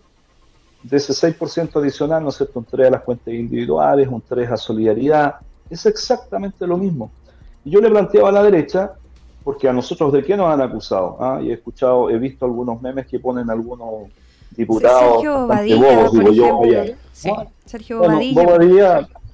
de 0.89 0.97
ese 0.97 1.13
6% 1.13 1.79
adicional, 1.79 2.21
¿no 2.23 2.29
es 2.29 2.35
cierto? 2.35 2.59
Un 2.59 2.65
3 2.65 2.87
a 2.87 2.91
las 2.91 3.01
cuentas 3.01 3.33
individuales, 3.33 4.07
un 4.07 4.21
3 4.21 4.51
a 4.51 4.57
solidaridad, 4.57 5.35
es 5.69 5.85
exactamente 5.85 6.67
lo 6.67 6.77
mismo. 6.77 7.09
Y 7.63 7.71
yo 7.71 7.81
le 7.81 7.89
planteaba 7.89 8.29
a 8.29 8.31
la 8.31 8.43
derecha, 8.43 8.93
porque 9.43 9.67
a 9.67 9.73
nosotros 9.73 10.13
de 10.13 10.23
qué 10.23 10.37
nos 10.37 10.47
han 10.47 10.61
acusado, 10.61 11.17
¿Ah? 11.19 11.39
y 11.41 11.49
he 11.49 11.53
escuchado, 11.53 12.09
he 12.09 12.19
visto 12.19 12.45
algunos 12.45 12.79
memes 12.81 13.07
que 13.07 13.19
ponen 13.19 13.49
algunos 13.49 14.09
diputados 14.51 15.13
Sergio 15.13 15.47
Badilla, 15.47 16.09
digo 16.11 16.31
yo, 16.33 16.61
sí, 17.11 17.31
Sergio 17.65 17.99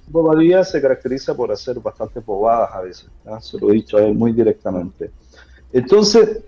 Bobadilla. 0.07 0.63
se 0.63 0.81
caracteriza 0.81 1.35
por 1.35 1.51
hacer 1.51 1.79
bastante 1.79 2.21
bobadas 2.21 2.69
a 2.73 2.81
veces, 2.81 3.09
¿ah? 3.25 3.41
se 3.41 3.59
lo 3.59 3.71
he 3.71 3.73
dicho 3.73 3.97
a 3.97 4.03
él 4.03 4.15
muy 4.15 4.31
directamente. 4.31 5.11
Entonces, 5.73 6.43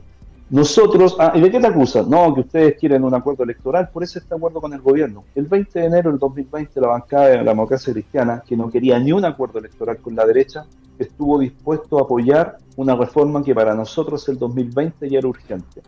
Nosotros, 0.54 1.16
ah, 1.18 1.32
¿y 1.34 1.42
de 1.42 1.50
qué 1.50 1.60
te 1.60 1.66
acusan? 1.66 2.08
No, 2.08 2.32
que 2.32 2.42
ustedes 2.42 2.78
quieren 2.80 3.04
un 3.04 3.16
acuerdo 3.16 3.44
electoral, 3.44 3.90
por 3.90 4.04
eso 4.04 4.20
está 4.20 4.36
acuerdo 4.36 4.62
con 4.62 4.72
el 4.72 4.82
gobierno. 4.82 5.24
El 5.34 5.48
20 5.48 5.80
de 5.80 5.86
enero 5.88 6.12
del 6.12 6.20
2020, 6.20 6.80
la 6.80 6.90
bancada 6.90 7.30
de 7.30 7.38
la 7.38 7.44
democracia 7.54 7.92
cristiana, 7.92 8.44
que 8.46 8.56
no 8.56 8.70
quería 8.70 9.00
ni 9.00 9.12
un 9.12 9.26
acuerdo 9.26 9.58
electoral 9.58 9.98
con 9.98 10.16
la 10.16 10.28
derecha, 10.28 10.68
estuvo 11.00 11.40
dispuesto 11.40 11.98
a 11.98 12.04
apoyar 12.04 12.58
una 12.76 12.96
reforma 12.96 13.44
que 13.44 13.56
para 13.56 13.74
nosotros 13.74 14.30
el 14.30 14.38
2020 14.38 15.10
ya 15.10 15.18
era 15.18 15.28
urgente. 15.28 15.82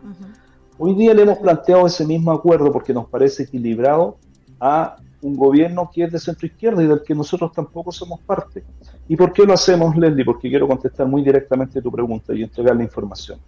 Hoy 0.78 0.94
día 0.94 1.14
le 1.14 1.22
hemos 1.22 1.38
planteado 1.38 1.86
ese 1.86 2.04
mismo 2.04 2.32
acuerdo 2.32 2.72
porque 2.72 2.92
nos 2.92 3.06
parece 3.06 3.44
equilibrado 3.44 4.16
a 4.58 4.96
un 5.22 5.36
gobierno 5.36 5.88
que 5.94 6.02
es 6.02 6.10
de 6.10 6.18
centro 6.18 6.44
izquierda 6.44 6.82
y 6.82 6.88
del 6.88 7.04
que 7.04 7.14
nosotros 7.14 7.52
tampoco 7.52 7.92
somos 7.92 8.18
parte. 8.22 8.64
¿Y 9.06 9.14
por 9.14 9.32
qué 9.32 9.44
lo 9.44 9.52
hacemos, 9.52 9.96
Leslie? 9.96 10.24
Porque 10.24 10.48
quiero 10.48 10.66
contestar 10.66 11.06
muy 11.06 11.22
directamente 11.22 11.80
tu 11.80 11.92
pregunta 11.92 12.34
y 12.34 12.42
entregar 12.42 12.74
la 12.74 12.82
información 12.82 13.38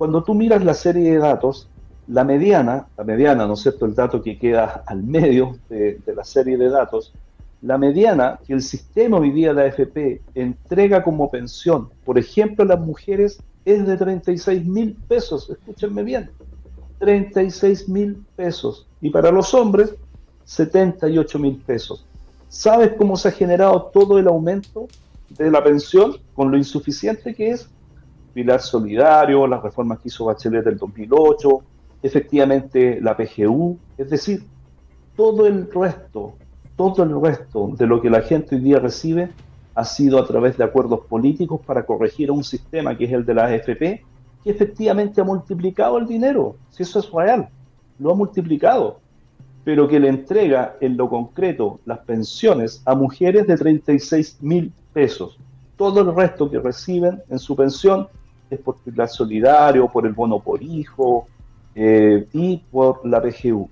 cuando 0.00 0.24
tú 0.24 0.34
miras 0.34 0.64
la 0.64 0.72
serie 0.72 1.12
de 1.12 1.18
datos, 1.18 1.68
la 2.08 2.24
mediana, 2.24 2.86
la 2.96 3.04
mediana, 3.04 3.46
¿no 3.46 3.52
es 3.52 3.60
cierto?, 3.60 3.84
el 3.84 3.94
dato 3.94 4.22
que 4.22 4.38
queda 4.38 4.82
al 4.86 5.02
medio 5.02 5.58
de, 5.68 6.00
la 6.16 6.24
serie 6.24 6.56
de 6.56 6.70
datos, 6.70 7.12
la 7.60 7.76
mediana 7.76 8.40
que 8.46 8.54
el 8.54 8.62
sistema 8.62 9.18
hoy 9.18 9.30
día 9.30 9.52
de 9.52 9.66
AFP 9.66 10.22
entrega 10.34 11.02
como 11.02 11.30
pensión, 11.30 11.90
por 12.06 12.16
ejemplo, 12.16 12.64
a 12.64 12.68
las 12.68 12.80
mujeres, 12.80 13.42
es 13.66 13.86
de 13.86 13.94
36 13.98 14.64
mil 14.64 14.96
pesos, 15.06 15.50
escúchenme 15.50 16.02
bien, 16.02 16.30
36 16.98 17.86
mil 17.90 18.24
pesos, 18.36 18.86
y 19.02 19.10
para 19.10 19.30
los 19.30 19.52
hombres, 19.52 19.94
78 20.46 21.38
mil 21.38 21.56
pesos. 21.56 22.06
¿Sabes 22.48 22.94
cómo 22.96 23.18
se 23.18 23.28
ha 23.28 23.32
generado 23.32 23.90
todo 23.92 24.18
el 24.18 24.28
aumento 24.28 24.88
de 25.28 25.50
la 25.50 25.62
pensión 25.62 26.16
con 26.32 26.50
lo 26.50 26.56
insuficiente 26.56 27.34
que 27.34 27.50
es? 27.50 27.68
Pilar 28.32 28.60
Solidario, 28.60 29.46
las 29.46 29.62
reformas 29.62 29.98
que 29.98 30.08
hizo 30.08 30.24
Bachelet 30.26 30.64
del 30.64 30.78
2008, 30.78 31.62
efectivamente 32.02 33.00
la 33.00 33.16
PGU, 33.16 33.78
es 33.98 34.10
decir, 34.10 34.44
todo 35.16 35.46
el 35.46 35.70
resto, 35.70 36.34
todo 36.76 37.02
el 37.02 37.20
resto 37.20 37.70
de 37.76 37.86
lo 37.86 38.00
que 38.00 38.08
la 38.08 38.22
gente 38.22 38.56
hoy 38.56 38.62
día 38.62 38.78
recibe 38.78 39.30
ha 39.74 39.84
sido 39.84 40.18
a 40.18 40.26
través 40.26 40.56
de 40.56 40.64
acuerdos 40.64 41.00
políticos 41.06 41.60
para 41.64 41.84
corregir 41.84 42.30
un 42.30 42.42
sistema 42.42 42.96
que 42.96 43.04
es 43.04 43.12
el 43.12 43.24
de 43.24 43.34
la 43.34 43.44
AFP, 43.44 44.04
que 44.42 44.50
efectivamente 44.50 45.20
ha 45.20 45.24
multiplicado 45.24 45.98
el 45.98 46.06
dinero, 46.06 46.56
si 46.70 46.82
eso 46.82 46.98
es 46.98 47.10
real, 47.10 47.48
lo 47.98 48.12
ha 48.12 48.14
multiplicado, 48.14 49.00
pero 49.64 49.86
que 49.86 50.00
le 50.00 50.08
entrega 50.08 50.76
en 50.80 50.96
lo 50.96 51.08
concreto 51.08 51.80
las 51.84 51.98
pensiones 51.98 52.82
a 52.86 52.94
mujeres 52.94 53.46
de 53.46 53.56
36 53.56 54.38
mil 54.40 54.72
pesos. 54.92 55.38
Todo 55.76 56.00
el 56.00 56.14
resto 56.14 56.50
que 56.50 56.58
reciben 56.58 57.22
en 57.28 57.38
su 57.38 57.54
pensión 57.54 58.08
por 58.58 58.76
Pilar 58.78 59.08
Solidario, 59.08 59.88
por 59.88 60.06
el 60.06 60.12
bono 60.12 60.40
por 60.40 60.62
hijo 60.62 61.28
eh, 61.74 62.26
y 62.32 62.58
por 62.58 63.06
la 63.06 63.22
PGU. 63.22 63.68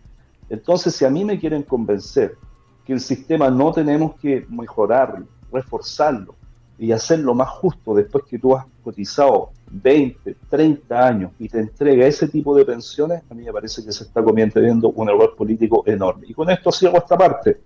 Entonces, 0.49 0.95
si 0.95 1.05
a 1.05 1.11
mí 1.11 1.25
me 1.25 1.39
quieren 1.39 1.63
convencer 1.63 2.37
que 2.85 2.93
el 2.93 3.01
sistema 3.01 3.51
no 3.51 3.73
tenemos 3.73 4.15
que 4.17 4.47
mejorarlo, 4.49 5.27
reforzarlo 5.53 6.35
y 6.79 6.93
hacerlo 6.93 7.35
más 7.35 7.49
justo 7.49 7.95
después 7.95 8.25
que 8.25 8.39
tú 8.39 8.55
has 8.57 8.65
cotizado 8.83 9.51
20, 9.71 10.37
30 10.49 11.07
años 11.07 11.33
y 11.39 11.49
te 11.49 11.59
entrega 11.59 12.07
ese 12.07 12.29
tipo 12.29 12.57
de 12.57 12.65
pensiones, 12.65 13.23
a 13.29 13.35
mí 13.35 13.45
me 13.45 13.53
parece 13.53 13.85
que 13.85 13.93
se 13.93 14.05
está 14.05 14.23
cometiendo 14.23 14.91
un 14.91 15.09
error 15.09 15.35
político 15.37 15.83
enorme. 15.87 16.27
Y 16.29 16.35
con 16.35 16.49
esto 16.51 16.71
cierro 16.73 16.99
esta 16.99 17.19
parte. 17.19 17.61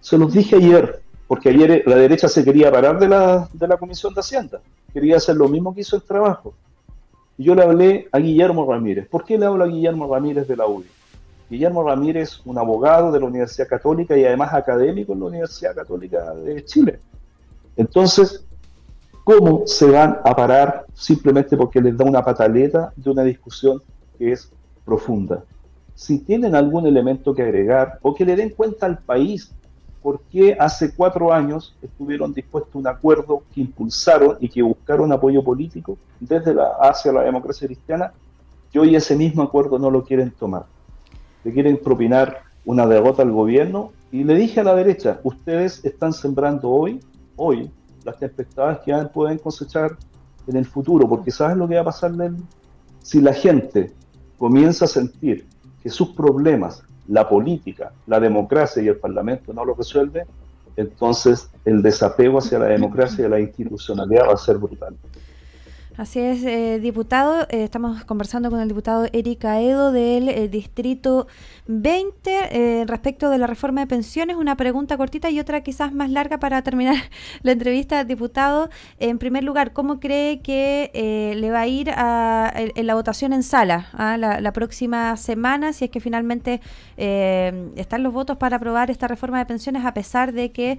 Se 0.00 0.18
los 0.18 0.32
dije 0.32 0.56
ayer, 0.56 1.02
porque 1.34 1.48
ayer 1.48 1.82
la 1.84 1.96
derecha 1.96 2.28
se 2.28 2.44
quería 2.44 2.70
parar 2.70 2.96
de 2.96 3.08
la, 3.08 3.48
de 3.52 3.66
la 3.66 3.76
Comisión 3.76 4.14
de 4.14 4.20
Hacienda 4.20 4.60
quería 4.92 5.16
hacer 5.16 5.34
lo 5.34 5.48
mismo 5.48 5.74
que 5.74 5.80
hizo 5.80 5.96
el 5.96 6.02
trabajo. 6.02 6.54
Yo 7.36 7.56
le 7.56 7.62
hablé 7.64 8.08
a 8.12 8.20
Guillermo 8.20 8.70
Ramírez. 8.70 9.08
¿Por 9.08 9.24
qué 9.24 9.36
le 9.36 9.46
hablo 9.46 9.64
a 9.64 9.66
Guillermo 9.66 10.06
Ramírez 10.14 10.46
de 10.46 10.56
la 10.56 10.68
UDI? 10.68 10.86
Guillermo 11.50 11.82
Ramírez, 11.82 12.40
un 12.44 12.56
abogado 12.56 13.10
de 13.10 13.18
la 13.18 13.26
Universidad 13.26 13.66
Católica 13.66 14.16
y 14.16 14.24
además 14.24 14.54
académico 14.54 15.12
en 15.12 15.18
la 15.18 15.26
Universidad 15.26 15.74
Católica 15.74 16.32
de 16.34 16.64
Chile. 16.64 17.00
Entonces, 17.76 18.46
¿cómo 19.24 19.64
se 19.66 19.90
van 19.90 20.20
a 20.24 20.36
parar 20.36 20.86
simplemente 20.94 21.56
porque 21.56 21.80
les 21.80 21.96
da 21.96 22.04
una 22.04 22.24
pataleta 22.24 22.92
de 22.94 23.10
una 23.10 23.24
discusión 23.24 23.82
que 24.16 24.30
es 24.30 24.52
profunda? 24.84 25.42
Si 25.96 26.20
tienen 26.20 26.54
algún 26.54 26.86
elemento 26.86 27.34
que 27.34 27.42
agregar 27.42 27.98
o 28.02 28.14
que 28.14 28.24
le 28.24 28.36
den 28.36 28.50
cuenta 28.50 28.86
al 28.86 28.98
país 28.98 29.52
por 30.04 30.20
qué 30.30 30.54
hace 30.60 30.94
cuatro 30.94 31.32
años 31.32 31.74
estuvieron 31.80 32.34
dispuestos 32.34 32.74
a 32.74 32.78
un 32.78 32.86
acuerdo 32.86 33.42
que 33.54 33.62
impulsaron 33.62 34.36
y 34.38 34.50
que 34.50 34.60
buscaron 34.60 35.10
apoyo 35.10 35.42
político 35.42 35.96
desde 36.20 36.52
la, 36.52 36.72
hacia 36.78 37.10
la 37.10 37.22
democracia 37.22 37.66
cristiana, 37.66 38.12
y 38.70 38.76
hoy 38.76 38.94
ese 38.94 39.16
mismo 39.16 39.42
acuerdo 39.42 39.78
no 39.78 39.90
lo 39.90 40.04
quieren 40.04 40.30
tomar. 40.32 40.66
Le 41.42 41.54
quieren 41.54 41.80
propinar 41.82 42.42
una 42.66 42.86
derrota 42.86 43.22
al 43.22 43.32
gobierno 43.32 43.92
y 44.12 44.24
le 44.24 44.34
dije 44.34 44.60
a 44.60 44.64
la 44.64 44.74
derecha, 44.74 45.20
ustedes 45.22 45.82
están 45.86 46.12
sembrando 46.12 46.68
hoy, 46.68 47.00
hoy, 47.36 47.70
las 48.04 48.18
tempestades 48.18 48.80
que 48.84 48.92
pueden 49.10 49.38
cosechar 49.38 49.96
en 50.46 50.56
el 50.56 50.66
futuro, 50.66 51.08
porque 51.08 51.30
¿saben 51.30 51.58
lo 51.58 51.66
que 51.66 51.76
va 51.76 51.80
a 51.80 51.84
pasar? 51.84 52.12
Si 53.00 53.22
la 53.22 53.32
gente 53.32 53.94
comienza 54.36 54.84
a 54.84 54.88
sentir 54.88 55.46
que 55.82 55.88
sus 55.88 56.10
problemas 56.10 56.82
la 57.08 57.28
política, 57.28 57.92
la 58.06 58.20
democracia 58.20 58.82
y 58.82 58.88
el 58.88 58.96
Parlamento 58.96 59.52
no 59.52 59.64
lo 59.64 59.74
resuelve, 59.74 60.26
entonces 60.76 61.50
el 61.64 61.82
desapego 61.82 62.38
hacia 62.38 62.58
la 62.58 62.66
democracia 62.66 63.26
y 63.26 63.28
la 63.28 63.40
institucionalidad 63.40 64.28
va 64.28 64.34
a 64.34 64.36
ser 64.36 64.58
brutal. 64.58 64.96
Así 65.96 66.18
es, 66.18 66.42
eh, 66.44 66.80
diputado. 66.80 67.42
Eh, 67.50 67.62
estamos 67.62 68.04
conversando 68.04 68.50
con 68.50 68.58
el 68.58 68.66
diputado 68.66 69.06
Eric 69.12 69.44
Aedo 69.44 69.92
del 69.92 70.28
eh, 70.28 70.48
Distrito 70.48 71.28
20 71.68 72.84
respecto 72.84 73.30
de 73.30 73.38
la 73.38 73.46
reforma 73.46 73.82
de 73.82 73.86
pensiones. 73.86 74.36
Una 74.36 74.56
pregunta 74.56 74.96
cortita 74.96 75.30
y 75.30 75.38
otra 75.38 75.60
quizás 75.60 75.92
más 75.92 76.10
larga 76.10 76.40
para 76.40 76.62
terminar 76.62 76.96
la 77.42 77.52
entrevista. 77.52 78.02
Diputado, 78.02 78.70
en 78.98 79.18
primer 79.18 79.44
lugar, 79.44 79.72
¿cómo 79.72 80.00
cree 80.00 80.40
que 80.40 80.90
le 81.36 81.50
va 81.52 81.60
a 81.60 81.66
ir 81.68 81.90
a, 81.90 82.52
en 82.54 82.86
la 82.86 82.96
votación 82.96 83.32
en 83.32 83.44
sala 83.44 83.86
ah, 83.92 84.16
la, 84.16 84.52
próxima 84.52 85.16
semana? 85.16 85.72
Si 85.72 85.84
es 85.84 85.92
que 85.92 86.00
finalmente 86.00 86.60
están 86.96 88.02
los 88.02 88.12
votos 88.12 88.36
para 88.36 88.56
aprobar 88.56 88.90
esta 88.90 89.06
reforma 89.06 89.38
de 89.38 89.46
pensiones, 89.46 89.84
a 89.84 89.94
pesar 89.94 90.32
de 90.32 90.50
que 90.50 90.78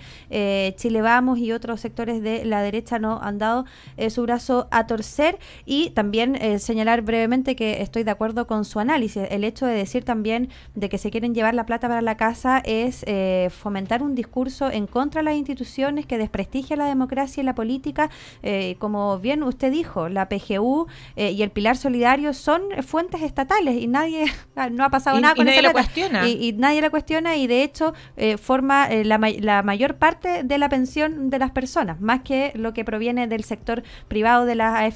Chile 0.75 1.01
Vamos 1.01 1.39
y 1.39 1.53
otros 1.53 1.79
sectores 1.79 2.21
de 2.21 2.43
la 2.43 2.61
derecha 2.61 2.99
no 2.99 3.21
han 3.21 3.37
dado 3.37 3.65
su 4.09 4.21
brazo 4.23 4.67
a 4.71 4.85
torcer 4.87 5.04
ser 5.05 5.39
y 5.65 5.91
también 5.91 6.35
eh, 6.35 6.59
señalar 6.59 7.01
brevemente 7.01 7.55
que 7.55 7.81
estoy 7.81 8.03
de 8.03 8.11
acuerdo 8.11 8.47
con 8.47 8.65
su 8.65 8.79
análisis. 8.79 9.23
El 9.29 9.43
hecho 9.43 9.65
de 9.65 9.73
decir 9.73 10.03
también 10.03 10.49
de 10.73 10.89
que 10.89 10.97
se 10.97 11.11
quieren 11.11 11.33
llevar 11.33 11.53
la 11.53 11.65
plata 11.65 11.87
para 11.87 12.01
la 12.01 12.17
casa 12.17 12.61
es 12.65 13.03
eh, 13.07 13.49
fomentar 13.51 14.03
un 14.03 14.15
discurso 14.15 14.71
en 14.71 14.87
contra 14.87 15.21
de 15.21 15.25
las 15.25 15.35
instituciones 15.35 16.05
que 16.05 16.17
desprestigia 16.17 16.75
la 16.75 16.85
democracia 16.85 17.41
y 17.41 17.45
la 17.45 17.55
política. 17.55 18.09
Eh, 18.43 18.75
como 18.79 19.19
bien 19.19 19.43
usted 19.43 19.71
dijo, 19.71 20.09
la 20.09 20.27
PGU 20.29 20.87
y 21.15 21.41
el 21.41 21.51
Pilar 21.51 21.77
Solidario 21.77 22.33
son 22.33 22.61
fuentes 22.85 23.21
estatales 23.21 23.81
y 23.81 23.87
nadie 23.87 24.25
no 24.71 24.83
ha 24.83 24.89
pasado 24.89 25.19
nada 25.19 25.35
con 25.35 25.45
y 25.47 25.49
nadie 25.49 25.61
la 25.61 25.71
cuestiona. 25.71 26.27
Y, 26.27 26.53
nadie 26.53 26.81
la 26.81 26.89
cuestiona 26.89 27.35
y 27.35 27.47
de 27.47 27.63
hecho 27.63 27.93
forma 28.41 28.87
la, 28.89 29.19
la 29.39 29.63
mayor 29.63 29.95
parte 29.95 30.43
de 30.43 30.57
la 30.57 30.69
pensión 30.69 31.29
de 31.29 31.39
las 31.39 31.51
personas, 31.51 31.99
más 32.01 32.21
que 32.21 32.51
lo 32.55 32.73
que 32.73 32.83
proviene 32.85 33.27
del 33.27 33.43
sector 33.43 33.83
privado 34.07 34.45
de 34.45 34.55
la 34.55 34.79
AFP 34.79 34.94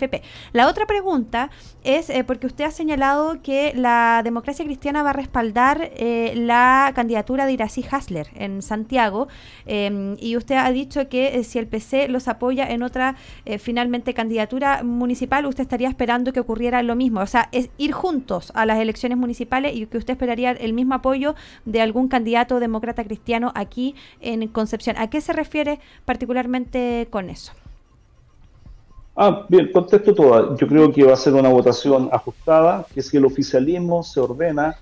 la 0.54 0.68
otra 0.68 0.86
pregunta 0.86 1.50
es 1.84 2.10
eh, 2.10 2.24
porque 2.24 2.48
usted 2.48 2.66
ha 2.66 2.72
señalado 2.72 3.42
que 3.42 3.74
la 3.76 4.22
democracia 4.24 4.66
cristiana 4.66 5.04
va 5.04 5.12
a 5.12 5.14
respaldar 5.14 5.92
eh, 5.96 6.34
la 6.36 6.92
candidatura 6.96 7.46
de 7.46 7.54
Irací 7.54 7.86
Hasler 7.90 8.28
en 8.36 8.62
Santiago 8.62 9.28
em, 9.66 10.16
y 10.20 10.38
usted 10.38 10.56
ha 10.56 10.70
dicho 10.72 11.10
que 11.10 11.40
eh, 11.40 11.44
si 11.44 11.60
el 11.60 11.68
PC 11.68 12.08
los 12.10 12.28
apoya 12.28 12.70
en 12.70 12.84
otra 12.84 13.16
finalmente 13.60 14.14
candidatura 14.14 14.84
municipal, 14.84 15.46
usted 15.46 15.64
estaría 15.64 15.90
esperando 15.90 16.34
que 16.34 16.40
ocurriera 16.40 16.84
lo 16.84 16.96
mismo, 16.96 17.22
o 17.22 17.28
sea, 17.28 17.50
es 17.52 17.70
ir 17.78 17.92
juntos 17.92 18.52
a 18.56 18.66
las 18.66 18.80
elecciones 18.80 19.18
municipales 19.18 19.76
y 19.76 19.86
que 19.88 19.98
usted 19.98 20.14
esperaría 20.14 20.52
el 20.52 20.74
mismo 20.74 20.96
apoyo 20.96 21.36
de 21.66 21.82
algún 21.82 22.08
candidato 22.08 22.60
demócrata 22.60 23.04
cristiano 23.04 23.52
aquí 23.56 23.96
en 24.22 24.48
Concepción. 24.50 24.98
¿A 24.98 25.10
qué 25.10 25.22
se 25.22 25.34
refiere 25.34 25.80
particularmente 26.06 27.08
con 27.10 27.30
eso? 27.30 27.54
Ah, 29.22 29.46
bien, 29.50 29.70
contesto 29.74 30.16
todo. 30.16 30.56
Yo 30.56 30.66
creo 30.66 30.94
que 30.94 31.04
va 31.04 31.12
a 31.12 31.18
ser 31.18 31.34
una 31.34 31.50
votación 31.50 32.08
ajustada, 32.10 32.86
que 32.94 33.02
si 33.02 33.18
el 33.18 33.26
oficialismo 33.26 34.02
se 34.02 34.22
ordena 34.22 34.78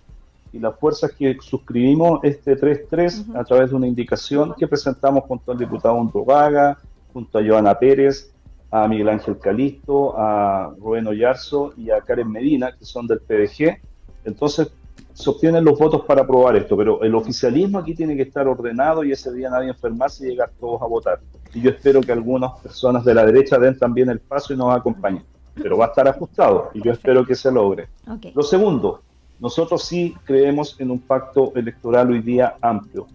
y 0.54 0.60
las 0.60 0.78
fuerzas 0.78 1.12
que 1.14 1.36
suscribimos 1.42 2.20
este 2.22 2.56
3-3 2.56 3.36
a 3.36 3.44
través 3.44 3.72
de 3.72 3.76
una 3.76 3.88
indicación 3.88 4.54
que 4.56 4.68
presentamos 4.68 5.24
junto 5.24 5.52
al 5.52 5.58
diputado 5.58 5.98
Vaga, 6.24 6.78
junto 7.14 7.40
a 7.40 7.44
Joana 7.44 7.80
Pérez, 7.80 8.32
a 8.70 8.88
Miguel 8.88 9.10
Ángel 9.10 9.40
Calisto, 9.40 10.14
a 10.16 10.72
Rubén 10.80 11.08
Oyarzo 11.08 11.74
y 11.76 11.90
a 11.90 12.00
Karen 12.02 12.32
Medina, 12.32 12.76
que 12.78 12.86
son 12.86 13.08
del 13.08 13.22
PDG. 13.22 13.82
Entonces, 14.24 14.72
se 15.18 15.32
obtienen 15.32 15.66
los 15.66 15.80
votos 15.80 16.04
para 16.06 16.22
aprobar 16.22 16.56
esto, 16.58 16.78
pero 16.78 17.02
el 17.02 17.16
oficialismo 17.16 17.80
aquí 17.80 17.96
tiene 17.96 18.16
que 18.16 18.22
estar 18.22 18.48
ordenado 18.48 19.04
y 19.04 19.12
ese 19.12 19.34
día 19.34 19.50
nadie 19.50 19.70
enfermarse 19.70 20.24
y 20.28 20.30
llegar 20.30 20.52
todos 20.60 20.80
a 20.80 20.86
votar. 20.86 21.20
Y 21.56 21.62
yo 21.62 21.72
espero 21.72 22.02
que 22.02 22.12
algunas 22.12 22.60
personas 22.60 23.04
de 23.04 23.16
la 23.16 23.26
derecha 23.26 23.58
den 23.58 23.80
también 23.80 24.10
el 24.10 24.20
paso 24.20 24.54
y 24.54 24.58
nos 24.58 24.76
acompañen. 24.76 25.26
pero 25.56 25.76
va 25.76 25.86
a 25.86 25.88
estar 25.88 26.08
ajustado 26.08 26.70
y 26.76 26.84
yo 26.84 26.92
espero 26.92 27.26
que 27.26 27.34
se 27.34 27.52
logre. 27.52 27.88
Lo 28.36 28.44
segundo, 28.44 29.02
nosotros 29.40 29.86
sí 29.86 30.14
creemos 30.24 30.76
en 30.80 30.92
un 30.92 31.00
pacto 31.00 31.52
electoral 31.56 32.12
hoy 32.12 32.22
día 32.22 32.56
amplio. 32.62 33.08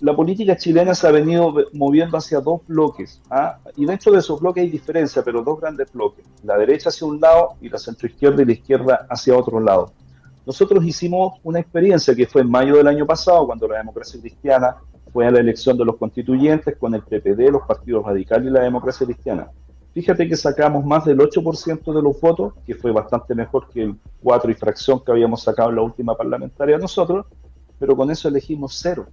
La 0.00 0.14
política 0.14 0.56
chilena 0.56 0.94
se 0.94 1.08
ha 1.08 1.10
venido 1.10 1.52
moviendo 1.72 2.16
hacia 2.18 2.38
dos 2.38 2.60
bloques, 2.68 3.20
¿ah? 3.30 3.58
y 3.74 3.84
dentro 3.84 4.12
de 4.12 4.20
esos 4.20 4.40
bloques 4.40 4.62
hay 4.62 4.70
diferencia, 4.70 5.24
pero 5.24 5.42
dos 5.42 5.60
grandes 5.60 5.92
bloques, 5.92 6.24
la 6.44 6.56
derecha 6.56 6.90
hacia 6.90 7.04
un 7.04 7.20
lado 7.20 7.54
y 7.60 7.68
la 7.68 7.78
centroizquierda 7.78 8.42
y 8.42 8.46
la 8.46 8.52
izquierda 8.52 9.06
hacia 9.10 9.36
otro 9.36 9.58
lado. 9.58 9.90
Nosotros 10.48 10.82
hicimos 10.82 11.34
una 11.42 11.60
experiencia 11.60 12.14
que 12.14 12.26
fue 12.26 12.40
en 12.40 12.50
mayo 12.50 12.78
del 12.78 12.86
año 12.86 13.04
pasado, 13.04 13.44
cuando 13.44 13.68
la 13.68 13.76
democracia 13.76 14.18
cristiana 14.18 14.76
fue 15.12 15.26
a 15.26 15.30
la 15.30 15.40
elección 15.40 15.76
de 15.76 15.84
los 15.84 15.96
constituyentes 15.96 16.74
con 16.78 16.94
el 16.94 17.02
PPD, 17.02 17.50
los 17.50 17.66
partidos 17.66 18.06
radicales 18.06 18.46
y 18.46 18.50
la 18.50 18.62
democracia 18.62 19.04
cristiana. 19.04 19.50
Fíjate 19.92 20.26
que 20.26 20.36
sacamos 20.36 20.86
más 20.86 21.04
del 21.04 21.18
8% 21.18 21.92
de 21.92 22.00
los 22.00 22.18
votos, 22.18 22.54
que 22.64 22.74
fue 22.74 22.92
bastante 22.92 23.34
mejor 23.34 23.68
que 23.68 23.82
el 23.82 23.96
4 24.22 24.50
y 24.50 24.54
fracción 24.54 25.04
que 25.04 25.12
habíamos 25.12 25.42
sacado 25.42 25.68
en 25.68 25.76
la 25.76 25.82
última 25.82 26.16
parlamentaria 26.16 26.78
nosotros, 26.78 27.26
pero 27.78 27.94
con 27.94 28.10
eso 28.10 28.26
elegimos 28.26 28.72
cero, 28.80 29.04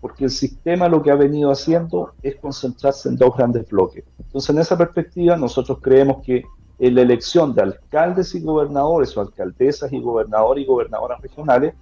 porque 0.00 0.22
el 0.22 0.30
sistema 0.30 0.88
lo 0.88 1.02
que 1.02 1.10
ha 1.10 1.16
venido 1.16 1.50
haciendo 1.50 2.12
es 2.22 2.36
concentrarse 2.36 3.08
en 3.08 3.16
dos 3.16 3.36
grandes 3.36 3.68
bloques. 3.68 4.04
Entonces, 4.20 4.50
en 4.50 4.60
esa 4.60 4.78
perspectiva, 4.78 5.36
nosotros 5.36 5.78
creemos 5.82 6.24
que 6.24 6.44
en 6.78 6.94
la 6.94 7.02
elección 7.02 7.54
de 7.54 7.62
alcaldes 7.62 8.34
y 8.34 8.42
gobernadores 8.42 9.16
o 9.16 9.20
alcaldesas 9.20 9.92
y 9.92 10.00
gobernadores 10.00 10.64
y 10.64 10.66
gobernadoras 10.66 11.20
regionales, 11.20 11.74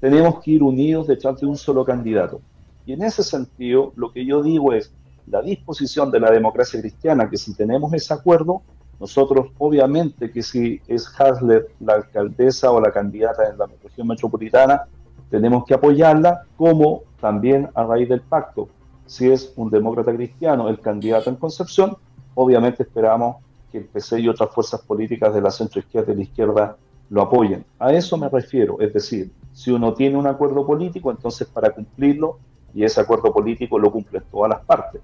tenemos 0.00 0.40
que 0.40 0.52
ir 0.52 0.62
unidos 0.62 1.06
detrás 1.06 1.40
de 1.40 1.46
un 1.46 1.56
solo 1.56 1.84
candidato. 1.84 2.40
Y 2.86 2.94
en 2.94 3.02
ese 3.02 3.22
sentido, 3.22 3.92
lo 3.96 4.10
que 4.12 4.24
yo 4.24 4.42
digo 4.42 4.72
es, 4.72 4.92
la 5.26 5.42
disposición 5.42 6.10
de 6.10 6.18
la 6.18 6.30
democracia 6.30 6.80
cristiana, 6.80 7.30
que 7.30 7.36
si 7.36 7.54
tenemos 7.54 7.92
ese 7.92 8.12
acuerdo, 8.12 8.62
nosotros 8.98 9.48
obviamente 9.58 10.30
que 10.30 10.42
si 10.42 10.80
es 10.88 11.08
Hasler 11.18 11.68
la 11.78 11.94
alcaldesa 11.94 12.70
o 12.70 12.80
la 12.80 12.90
candidata 12.90 13.48
en 13.48 13.56
la 13.56 13.66
región 13.82 14.08
metropolitana, 14.08 14.82
tenemos 15.30 15.64
que 15.64 15.74
apoyarla, 15.74 16.42
como 16.56 17.02
también 17.20 17.68
a 17.74 17.84
raíz 17.84 18.08
del 18.08 18.20
pacto. 18.20 18.68
Si 19.06 19.30
es 19.30 19.52
un 19.56 19.70
demócrata 19.70 20.14
cristiano 20.14 20.68
el 20.68 20.80
candidato 20.80 21.30
en 21.30 21.36
Concepción, 21.36 21.96
obviamente 22.34 22.82
esperamos 22.82 23.36
que 23.70 23.78
el 23.78 23.84
PC 23.84 24.20
y 24.20 24.28
otras 24.28 24.50
fuerzas 24.52 24.80
políticas 24.82 25.34
de 25.34 25.40
la 25.40 25.50
centroizquierda 25.50 26.12
y 26.12 26.16
la 26.16 26.22
izquierda 26.22 26.76
lo 27.08 27.22
apoyen. 27.22 27.64
A 27.78 27.92
eso 27.92 28.16
me 28.16 28.28
refiero, 28.28 28.80
es 28.80 28.92
decir, 28.92 29.32
si 29.52 29.70
uno 29.70 29.94
tiene 29.94 30.16
un 30.16 30.26
acuerdo 30.26 30.66
político, 30.66 31.10
entonces 31.10 31.46
para 31.48 31.70
cumplirlo, 31.70 32.38
y 32.72 32.84
ese 32.84 33.00
acuerdo 33.00 33.32
político 33.32 33.78
lo 33.78 33.90
cumplen 33.90 34.22
todas 34.30 34.50
las 34.50 34.60
partes 34.64 35.00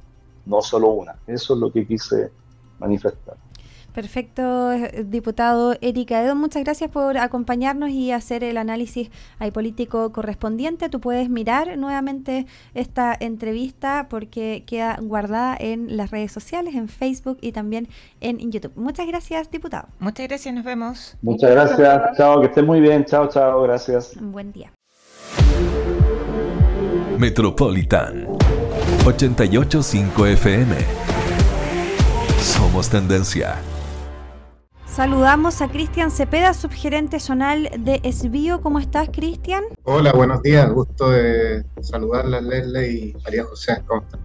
no 0.46 0.62
solo 0.62 0.90
una. 0.90 1.16
Eso 1.26 1.54
es 1.54 1.61
lo 1.61 1.70
que 1.70 1.87
quise 1.87 2.30
manifestar. 2.78 3.37
Perfecto, 3.97 4.73
eh, 4.73 5.07
diputado 5.09 5.75
Erika 5.81 6.23
Edo, 6.23 6.37
muchas 6.37 6.62
gracias 6.62 6.91
por 6.91 7.17
acompañarnos 7.17 7.88
y 7.88 8.12
hacer 8.12 8.45
el 8.45 8.59
análisis 8.59 9.11
político 9.55 10.12
correspondiente. 10.12 10.91
Tú 10.91 11.00
puedes 11.00 11.31
mirar 11.31 11.79
nuevamente 11.79 12.45
esta 12.75 13.17
entrevista 13.19 14.09
porque 14.11 14.65
queda 14.67 14.99
guardada 15.00 15.57
en 15.59 15.97
las 15.97 16.11
redes 16.11 16.31
sociales, 16.31 16.75
en 16.75 16.91
Facebook 16.91 17.38
y 17.41 17.53
también 17.53 17.88
en 18.21 18.53
YouTube. 18.53 18.73
Muchas 18.76 19.07
gracias, 19.07 19.50
diputado. 19.50 19.88
Muchas 19.99 20.29
gracias, 20.29 20.55
nos 20.55 20.65
vemos. 20.65 21.17
Muchas 21.23 21.53
gracias, 21.53 22.19
chao, 22.19 22.43
que 22.43 22.49
estén 22.49 22.67
muy 22.67 22.83
bien, 22.83 23.07
chao, 23.07 23.31
chao, 23.31 23.62
gracias. 23.62 24.15
Un 24.17 24.31
buen 24.31 24.53
día. 24.53 24.75
Metropolitan 27.17 28.26
885 29.07 30.26
FM. 30.26 30.76
Somos 32.43 32.91
tendencia. 32.91 33.57
Saludamos 34.97 35.61
a 35.61 35.69
Cristian 35.69 36.11
Cepeda, 36.11 36.55
subgerente 36.55 37.21
zonal 37.21 37.69
de 37.81 38.00
Esbío. 38.03 38.62
¿Cómo 38.62 38.79
estás, 38.79 39.11
Cristian? 39.12 39.62
Hola, 39.83 40.11
buenos 40.15 40.41
días. 40.41 40.73
Gusto 40.73 41.11
de 41.11 41.67
saludarla, 41.83 42.41
Leslie 42.41 42.91
y 42.91 43.15
María 43.23 43.45
José. 43.45 43.83
¿Cómo 43.87 44.00
están? 44.00 44.21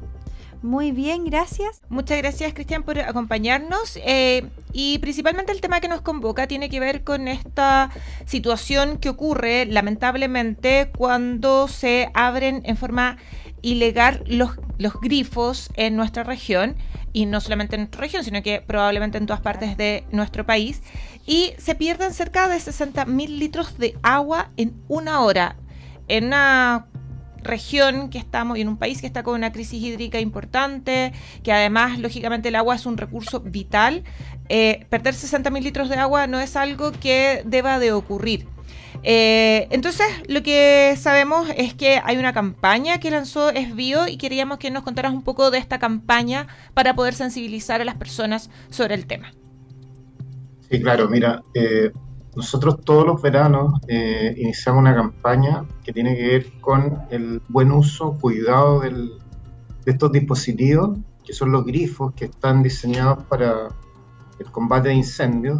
Muy 0.61 0.93
bien, 0.93 1.25
gracias. 1.25 1.81
Muchas 1.89 2.19
gracias, 2.19 2.53
Cristian, 2.53 2.83
por 2.83 2.97
acompañarnos. 2.99 3.99
Eh, 4.05 4.47
y 4.71 4.99
principalmente 4.99 5.51
el 5.51 5.59
tema 5.59 5.81
que 5.81 5.89
nos 5.89 5.99
convoca 5.99 6.47
tiene 6.47 6.69
que 6.69 6.79
ver 6.79 7.03
con 7.03 7.27
esta 7.27 7.89
situación 8.25 8.97
que 8.97 9.09
ocurre, 9.09 9.65
lamentablemente, 9.65 10.89
cuando 10.97 11.67
se 11.67 12.11
abren 12.13 12.61
en 12.63 12.77
forma 12.77 13.17
ilegal 13.61 14.23
los, 14.27 14.51
los 14.77 14.99
grifos 14.99 15.69
en 15.75 15.95
nuestra 15.95 16.23
región, 16.23 16.75
y 17.13 17.25
no 17.25 17.41
solamente 17.41 17.75
en 17.75 17.81
nuestra 17.81 18.01
región, 18.01 18.23
sino 18.23 18.41
que 18.41 18.61
probablemente 18.61 19.17
en 19.17 19.25
todas 19.25 19.41
partes 19.41 19.77
de 19.77 20.05
nuestro 20.11 20.45
país, 20.45 20.81
y 21.25 21.53
se 21.57 21.75
pierden 21.75 22.13
cerca 22.13 22.47
de 22.47 22.59
60 22.59 23.05
mil 23.05 23.39
litros 23.39 23.77
de 23.77 23.97
agua 24.01 24.51
en 24.57 24.81
una 24.87 25.21
hora, 25.21 25.55
en 26.07 26.25
una 26.25 26.87
región 27.43 28.09
que 28.09 28.17
estamos 28.17 28.57
y 28.57 28.61
en 28.61 28.67
un 28.67 28.77
país 28.77 29.01
que 29.01 29.07
está 29.07 29.23
con 29.23 29.35
una 29.35 29.51
crisis 29.51 29.81
hídrica 29.81 30.19
importante, 30.19 31.13
que 31.43 31.51
además, 31.51 31.99
lógicamente, 31.99 32.49
el 32.49 32.55
agua 32.55 32.75
es 32.75 32.85
un 32.85 32.97
recurso 32.97 33.39
vital. 33.41 34.03
Eh, 34.49 34.85
perder 34.89 35.13
60 35.13 35.49
mil 35.49 35.63
litros 35.63 35.89
de 35.89 35.95
agua 35.95 36.27
no 36.27 36.39
es 36.39 36.55
algo 36.55 36.91
que 36.91 37.41
deba 37.45 37.79
de 37.79 37.91
ocurrir. 37.91 38.47
Eh, 39.03 39.67
entonces, 39.71 40.07
lo 40.27 40.43
que 40.43 40.95
sabemos 40.97 41.49
es 41.57 41.73
que 41.73 41.99
hay 42.03 42.17
una 42.17 42.33
campaña 42.33 42.99
que 42.99 43.09
lanzó 43.09 43.49
Esbio 43.49 44.07
y 44.07 44.17
queríamos 44.17 44.59
que 44.59 44.69
nos 44.69 44.83
contaras 44.83 45.11
un 45.11 45.23
poco 45.23 45.49
de 45.49 45.57
esta 45.57 45.79
campaña 45.79 46.47
para 46.73 46.95
poder 46.95 47.13
sensibilizar 47.13 47.81
a 47.81 47.85
las 47.85 47.95
personas 47.95 48.49
sobre 48.69 48.95
el 48.95 49.07
tema. 49.07 49.31
Sí, 50.69 50.81
claro, 50.81 51.09
mira, 51.09 51.41
eh, 51.53 51.91
nosotros 52.35 52.79
todos 52.85 53.05
los 53.05 53.21
veranos 53.21 53.81
eh, 53.87 54.35
iniciamos 54.37 54.81
una 54.81 54.95
campaña 54.95 55.65
que 55.83 55.91
tiene 55.91 56.15
que 56.15 56.27
ver 56.27 56.51
con 56.61 56.99
el 57.09 57.41
buen 57.49 57.71
uso, 57.71 58.17
cuidado 58.21 58.81
de 58.81 59.09
estos 59.85 60.11
dispositivos, 60.11 60.99
que 61.25 61.33
son 61.33 61.51
los 61.51 61.65
grifos 61.65 62.13
que 62.13 62.25
están 62.25 62.63
diseñados 62.63 63.23
para 63.25 63.69
el 64.39 64.51
combate 64.51 64.89
de 64.89 64.95
incendios. 64.95 65.59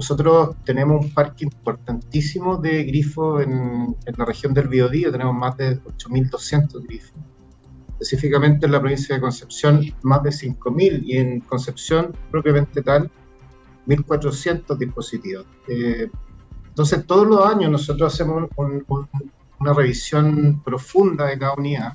Nosotros 0.00 0.56
tenemos 0.64 1.04
un 1.04 1.12
parque 1.12 1.44
importantísimo 1.44 2.56
de 2.56 2.84
grifos 2.84 3.42
en, 3.42 3.94
la 4.16 4.24
región 4.24 4.54
del 4.54 4.66
Biodío, 4.66 5.12
tenemos 5.12 5.34
más 5.34 5.58
de 5.58 5.78
8.200 5.78 6.86
grifos. 6.86 7.12
Específicamente 7.90 8.64
en 8.64 8.72
la 8.72 8.80
provincia 8.80 9.14
de 9.14 9.20
Concepción, 9.20 9.84
más 10.00 10.22
de 10.22 10.30
5.000 10.30 11.02
y 11.04 11.18
en 11.18 11.40
Concepción 11.40 12.16
propiamente 12.30 12.80
tal, 12.80 13.10
1.400 13.86 14.78
dispositivos. 14.78 15.44
Eh, 15.68 16.10
entonces, 16.66 17.06
todos 17.06 17.26
los 17.26 17.44
años 17.44 17.70
nosotros 17.70 18.14
hacemos 18.14 18.48
una 18.56 19.74
revisión 19.74 20.62
profunda 20.64 21.26
de 21.26 21.38
cada 21.38 21.52
unidad. 21.52 21.92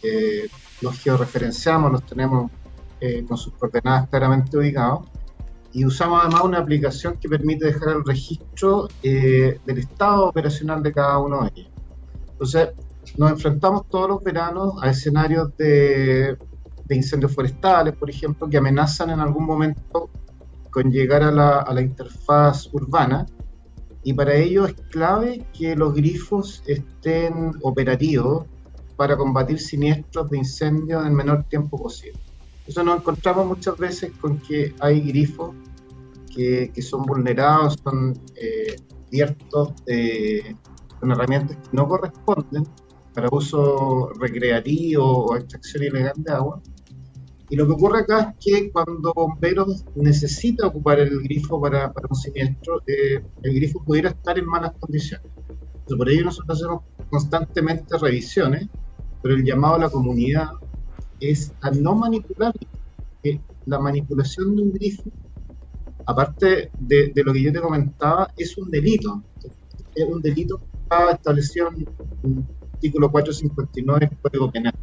Eh, 0.00 0.46
los 0.80 0.96
georreferenciamos, 1.00 1.90
los 1.90 2.06
tenemos 2.06 2.52
eh, 3.00 3.24
con 3.26 3.36
sus 3.36 3.52
coordenadas 3.54 4.08
claramente 4.10 4.56
ubicados 4.56 5.08
y 5.76 5.84
usamos 5.84 6.22
además 6.22 6.40
una 6.44 6.58
aplicación 6.60 7.18
que 7.18 7.28
permite 7.28 7.66
dejar 7.66 7.96
el 7.96 8.02
registro 8.02 8.88
eh, 9.02 9.60
del 9.66 9.78
estado 9.78 10.24
operacional 10.24 10.82
de 10.82 10.90
cada 10.90 11.18
uno 11.18 11.42
de 11.42 11.50
ellos. 11.54 11.70
Entonces, 12.30 12.68
nos 13.18 13.32
enfrentamos 13.32 13.86
todos 13.90 14.08
los 14.08 14.24
veranos 14.24 14.82
a 14.82 14.88
escenarios 14.88 15.54
de, 15.58 16.38
incendios 16.88 17.34
forestales, 17.34 17.94
por 17.94 18.08
ejemplo, 18.08 18.48
que 18.48 18.56
amenazan 18.56 19.10
en 19.10 19.20
algún 19.20 19.44
momento 19.44 20.08
con 20.70 20.90
llegar 20.90 21.22
a 21.22 21.30
la, 21.30 21.58
a 21.58 21.74
la 21.74 21.82
interfaz 21.82 22.72
urbana. 22.72 23.26
Y 24.02 24.14
para 24.14 24.34
ello 24.34 24.64
es 24.64 24.72
clave 24.90 25.44
que 25.52 25.76
los 25.76 25.92
grifos 25.92 26.62
estén 26.66 27.52
operativos 27.60 28.46
para 28.96 29.14
combatir 29.14 29.58
siniestros 29.58 30.30
de 30.30 30.38
incendio 30.38 31.02
en 31.02 31.08
el 31.08 31.12
menor 31.12 31.44
tiempo 31.44 31.76
posible. 31.76 32.18
Eso 32.66 32.82
nos 32.82 33.00
encontramos 33.00 33.46
muchas 33.46 33.76
veces 33.76 34.10
con 34.22 34.38
que 34.38 34.74
hay 34.80 35.02
grifos 35.02 35.54
que, 36.36 36.82
son 36.82 37.02
vulnerados, 37.02 37.76
son 37.82 38.12
eh, 38.36 38.76
abiertos 39.08 39.72
con 41.00 41.10
herramientas 41.10 41.56
que 41.56 41.76
no 41.76 41.88
corresponden 41.88 42.64
para 43.16 43.28
uso 43.32 44.10
recreativo 44.20 45.26
o 45.26 45.36
extracción 45.36 45.84
ilegal 45.84 46.14
de 46.18 46.32
agua. 46.32 46.60
Y 47.48 47.56
lo 47.56 47.66
que 47.66 47.72
ocurre 47.72 48.00
acá 48.00 48.34
es 48.38 48.44
que 48.44 48.70
cuando 48.70 49.12
bomberos 49.14 49.84
necesita 49.94 50.66
ocupar 50.66 51.00
el 51.00 51.22
grifo 51.22 51.60
para, 51.60 51.92
para 51.92 52.08
un 52.10 52.16
siniestro, 52.16 52.82
eh, 52.86 53.24
el 53.42 53.54
grifo 53.54 53.82
pudiera 53.84 54.10
estar 54.10 54.38
en 54.38 54.46
malas 54.46 54.72
condiciones. 54.78 55.26
por 55.96 56.08
ello 56.10 56.24
nosotros 56.24 56.58
hacemos 56.58 56.82
constantemente 57.08 57.96
revisiones, 57.98 58.68
pero 59.22 59.34
el 59.34 59.44
llamado 59.44 59.76
a 59.76 59.78
la 59.78 59.88
comunidad 59.88 60.50
es 61.20 61.54
a 61.62 61.70
no 61.70 61.94
manipular. 61.94 62.52
Que 63.22 63.40
la 63.64 63.78
manipulación 63.78 64.56
de 64.56 64.62
un 64.62 64.72
grifo 64.72 65.04
aparte 66.06 66.70
de, 66.78 67.12
lo 67.16 67.32
que 67.32 67.42
yo 67.42 67.52
te 67.52 67.60
comentaba, 67.60 68.32
es 68.36 68.56
un 68.56 68.70
delito. 68.70 69.22
Es 69.94 70.04
un 70.04 70.20
delito 70.22 70.58
que 70.58 70.64
está 70.82 71.10
establecido 71.10 71.68
en 71.68 71.82
el 71.82 72.44
artículo 72.72 73.10
459 73.10 74.06
del 74.06 74.18
Código 74.18 74.50
Penal. 74.50 74.74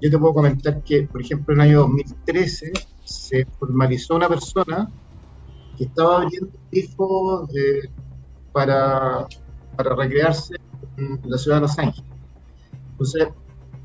Yo 0.00 0.10
te 0.10 0.18
puedo 0.18 0.34
comentar 0.34 0.82
que, 0.82 1.02
por 1.02 1.20
ejemplo, 1.20 1.54
en 1.54 1.60
el 1.60 1.68
año 1.68 1.78
2013 1.80 2.72
se 3.04 3.44
formalizó 3.58 4.16
una 4.16 4.28
persona 4.28 4.90
que 5.76 5.84
estaba 5.84 6.22
abriendo 6.22 6.50
grifos 6.70 7.50
para, 8.52 9.26
para 9.76 9.94
recrearse 9.94 10.56
en 10.96 11.20
la 11.24 11.38
ciudad 11.38 11.58
de 11.58 11.62
Los 11.62 11.78
Ángeles. 11.78 12.10
Entonces, 12.92 13.28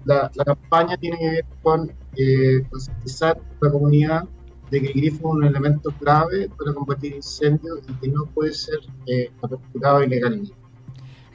la, 0.06 0.32
campaña 0.46 0.98
tiene 0.98 1.18
que 1.18 1.30
ver 1.30 1.46
con 1.62 1.92
eh, 2.18 2.66
concientizar 2.70 3.38
a 3.38 3.66
la 3.66 3.72
comunidad 3.72 4.26
de 4.72 4.82
que 4.82 4.88
el 4.88 4.94
grifo 4.94 5.18
es 5.18 5.36
un 5.36 5.44
elemento 5.44 5.92
clave 6.00 6.50
para 6.58 6.74
combatir 6.74 7.16
incendios 7.16 7.80
y 7.88 7.94
que 7.94 8.08
no 8.08 8.26
puede 8.28 8.54
ser 8.54 8.80
eh, 9.06 9.32
ilegalmente. 10.06 10.54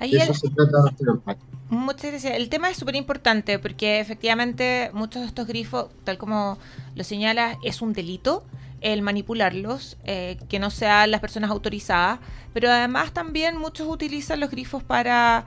eso 0.01 0.35
se 0.35 0.51
trata 0.51 0.83
de 0.99 1.05
campaña. 1.05 1.41
Muchas 1.69 2.11
gracias. 2.11 2.35
El 2.35 2.49
tema 2.49 2.69
es 2.69 2.77
súper 2.77 2.97
importante 2.97 3.59
porque 3.61 4.01
efectivamente 4.01 4.91
muchos 4.93 5.23
de 5.23 5.29
estos 5.29 5.47
grifos, 5.47 5.87
tal 6.03 6.19
como 6.19 6.59
lo 6.97 7.05
señala, 7.05 7.59
es 7.63 7.81
un 7.81 7.93
delito 7.93 8.45
el 8.81 9.03
manipularlos, 9.03 9.99
eh, 10.05 10.39
que 10.49 10.59
no 10.59 10.71
sean 10.71 11.11
las 11.11 11.21
personas 11.21 11.51
autorizadas, 11.51 12.19
pero 12.53 12.71
además 12.71 13.13
también 13.13 13.57
muchos 13.57 13.87
utilizan 13.89 14.41
los 14.41 14.51
grifos 14.51 14.83
para 14.83 15.45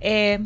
eh, 0.00 0.38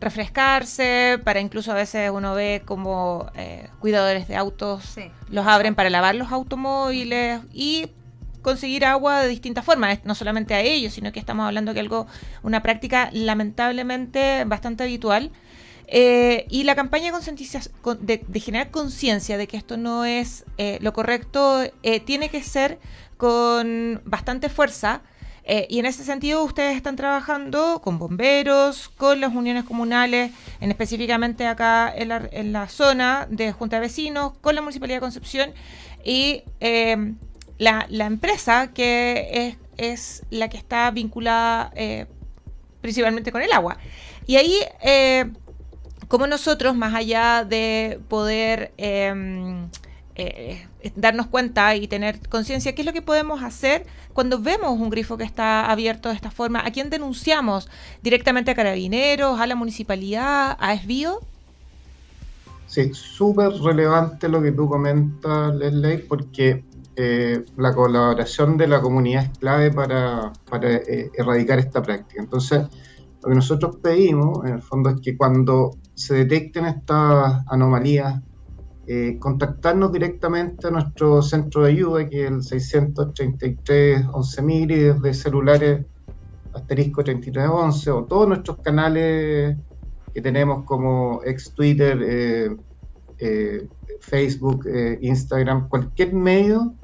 refrescarse, 0.00 1.18
para 1.24 1.40
incluso 1.40 1.72
a 1.72 1.74
veces 1.74 2.10
uno 2.10 2.34
ve 2.34 2.62
como 2.64 3.30
eh, 3.34 3.68
cuidadores 3.80 4.28
de 4.28 4.36
autos 4.36 4.96
los 5.30 5.46
abren 5.46 5.74
para 5.74 5.90
lavar 5.90 6.14
los 6.14 6.32
automóviles 6.32 7.40
y 7.52 7.86
conseguir 8.42 8.84
agua 8.84 9.22
de 9.22 9.28
distintas 9.28 9.64
formas, 9.64 10.00
no 10.04 10.14
solamente 10.14 10.52
a 10.54 10.60
ellos, 10.60 10.92
sino 10.92 11.12
que 11.12 11.20
estamos 11.20 11.46
hablando 11.46 11.72
de 11.72 11.80
algo, 11.80 12.06
una 12.42 12.62
práctica 12.62 13.08
lamentablemente 13.12 14.44
bastante 14.44 14.84
habitual. 14.84 15.30
Eh, 15.86 16.46
y 16.48 16.64
la 16.64 16.74
campaña 16.74 17.12
de, 17.12 18.24
de 18.26 18.40
generar 18.40 18.70
conciencia 18.70 19.38
de 19.38 19.46
que 19.46 19.56
esto 19.56 19.76
no 19.76 20.04
es 20.04 20.44
lo 20.80 20.92
correcto 20.92 21.60
tiene 22.06 22.30
que 22.30 22.42
ser 22.42 22.78
con 23.16 24.00
bastante 24.04 24.48
fuerza 24.48 25.02
eh, 25.46 25.66
y 25.68 25.78
en 25.78 25.86
ese 25.86 26.04
sentido 26.04 26.42
ustedes 26.42 26.74
están 26.74 26.96
trabajando 26.96 27.80
con 27.82 27.98
bomberos, 27.98 28.88
con 28.88 29.20
las 29.20 29.34
uniones 29.34 29.64
comunales, 29.64 30.32
en 30.60 30.70
específicamente 30.70 31.46
acá 31.46 31.92
en 31.94 32.52
la, 32.52 32.68
zona 32.68 33.26
de 33.30 33.52
Junta 33.52 33.76
de 33.76 33.80
Vecinos, 33.80 34.32
con 34.40 34.54
la 34.54 34.62
Municipalidad 34.62 34.96
de 34.96 35.00
Concepción 35.00 35.52
y 36.02 36.44
em, 36.60 37.16
la, 37.58 37.86
empresa 37.90 38.72
que 38.72 39.56
es, 39.76 40.22
la 40.30 40.48
que 40.48 40.56
está 40.56 40.90
vinculada 40.90 41.70
eh, 41.74 42.06
principalmente 42.80 43.30
con 43.30 43.42
el 43.42 43.52
agua. 43.52 43.76
Y 44.26 44.36
ahí, 44.36 44.56
eh, 44.80 45.30
como 46.08 46.26
nosotros, 46.26 46.74
más 46.74 46.94
allá 46.94 47.44
de 47.44 48.00
poder 48.08 48.72
em, 48.78 49.68
eh, 50.16 50.66
darnos 50.94 51.26
cuenta 51.26 51.74
y 51.74 51.88
tener 51.88 52.20
conciencia 52.28 52.74
qué 52.74 52.82
es 52.82 52.86
lo 52.86 52.92
que 52.92 53.02
podemos 53.02 53.42
hacer 53.42 53.84
cuando 54.12 54.38
vemos 54.40 54.78
un 54.78 54.90
grifo 54.90 55.16
que 55.16 55.24
está 55.24 55.70
abierto 55.70 56.08
de 56.08 56.14
esta 56.14 56.30
forma. 56.30 56.64
¿A 56.64 56.70
quién 56.70 56.88
denunciamos? 56.88 57.68
¿Directamente 58.02 58.52
a 58.52 58.54
carabineros, 58.54 59.40
a 59.40 59.46
la 59.46 59.56
municipalidad, 59.56 60.56
a 60.60 60.74
ESBIO? 60.74 61.20
Sí, 62.66 62.90
súper 62.92 63.50
relevante 63.52 64.28
lo 64.28 64.40
que 64.40 64.52
tú 64.52 64.68
comentas, 64.68 65.54
Leslie, 65.54 65.98
porque 65.98 66.64
eh, 66.96 67.44
la 67.56 67.74
colaboración 67.74 68.56
de 68.56 68.68
la 68.68 68.80
comunidad 68.80 69.24
es 69.24 69.38
clave 69.38 69.72
para, 69.72 70.32
eh, 70.62 71.10
erradicar 71.14 71.58
esta 71.58 71.82
práctica. 71.82 72.22
Entonces, 72.22 72.62
lo 73.22 73.28
que 73.28 73.34
nosotros 73.34 73.76
pedimos, 73.82 74.44
en 74.44 74.54
el 74.54 74.62
fondo, 74.62 74.90
es 74.90 75.00
que 75.00 75.16
cuando 75.16 75.76
se 75.94 76.14
detecten 76.14 76.66
estas 76.66 77.44
anomalías 77.48 78.20
eh, 78.86 79.16
contactarnos 79.18 79.92
directamente 79.92 80.66
a 80.66 80.70
nuestro 80.70 81.22
centro 81.22 81.64
de 81.64 81.72
ayuda, 81.72 82.06
que 82.06 82.24
es 82.24 82.30
el 82.30 82.42
633 82.42 84.06
11.000 84.08 84.70
y 84.70 84.74
desde 84.76 85.14
celulares 85.14 85.86
asterisco 86.52 87.02
3311 87.02 87.90
o 87.90 88.04
todos 88.04 88.28
nuestros 88.28 88.58
canales 88.58 89.56
que 90.12 90.20
tenemos 90.20 90.64
como 90.64 91.22
ex 91.24 91.52
Twitter, 91.54 91.98
eh, 92.02 92.56
eh, 93.18 93.68
Facebook, 94.00 94.66
Instagram, 95.00 95.68
cualquier 95.68 96.12
medio 96.12 96.74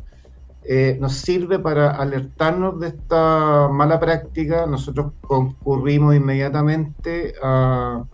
nos 1.00 1.14
sirve 1.14 1.58
para 1.58 1.90
alertarnos 1.90 2.80
de 2.80 2.88
esta 2.88 3.68
mala 3.68 3.98
práctica. 4.00 4.66
Nosotros 4.66 5.12
concurrimos 5.20 6.14
inmediatamente 6.14 7.34
a 7.42 8.04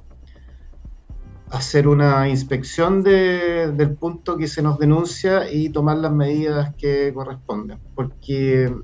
hacer 1.50 1.86
una 1.86 2.28
inspección 2.28 3.02
del 3.02 3.94
punto 3.94 4.36
que 4.36 4.48
se 4.48 4.62
nos 4.62 4.78
denuncia 4.78 5.50
y 5.50 5.68
tomar 5.68 5.98
las 5.98 6.12
medidas 6.12 6.74
que 6.76 7.12
corresponden. 7.14 7.78
Porque 7.94 8.74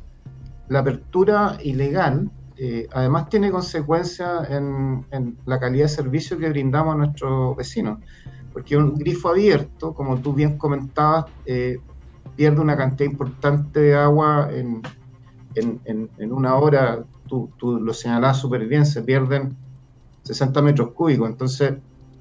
la 0.68 0.78
apertura 0.80 1.58
ilegal 1.62 2.30
eh, 2.56 2.88
además 2.92 3.28
tiene 3.28 3.50
consecuencias 3.50 4.48
en, 4.50 5.36
la 5.46 5.58
calidad 5.58 5.84
de 5.84 5.88
servicio 5.88 6.38
que 6.38 6.48
brindamos 6.48 6.94
a 6.94 6.98
nuestros 6.98 7.56
vecinos. 7.56 7.98
Porque 8.52 8.76
un 8.76 8.94
grifo 8.94 9.30
abierto, 9.30 9.94
como 9.94 10.20
tú 10.20 10.32
bien 10.32 10.58
comentabas, 10.58 11.24
eh, 11.46 11.80
pierde 12.36 12.60
una 12.60 12.76
cantidad 12.76 13.10
importante 13.10 13.80
de 13.80 13.94
agua 13.96 14.48
en, 14.52 14.82
una 16.30 16.54
hora. 16.54 17.04
Tú, 17.26 17.50
tú 17.56 17.80
lo 17.80 17.92
señalabas 17.94 18.38
súper 18.38 18.66
bien, 18.66 18.84
se 18.84 19.02
pierden 19.02 19.56
60 20.22 20.62
metros 20.62 20.92
cúbicos. 20.92 21.28
Entonces, 21.28 21.74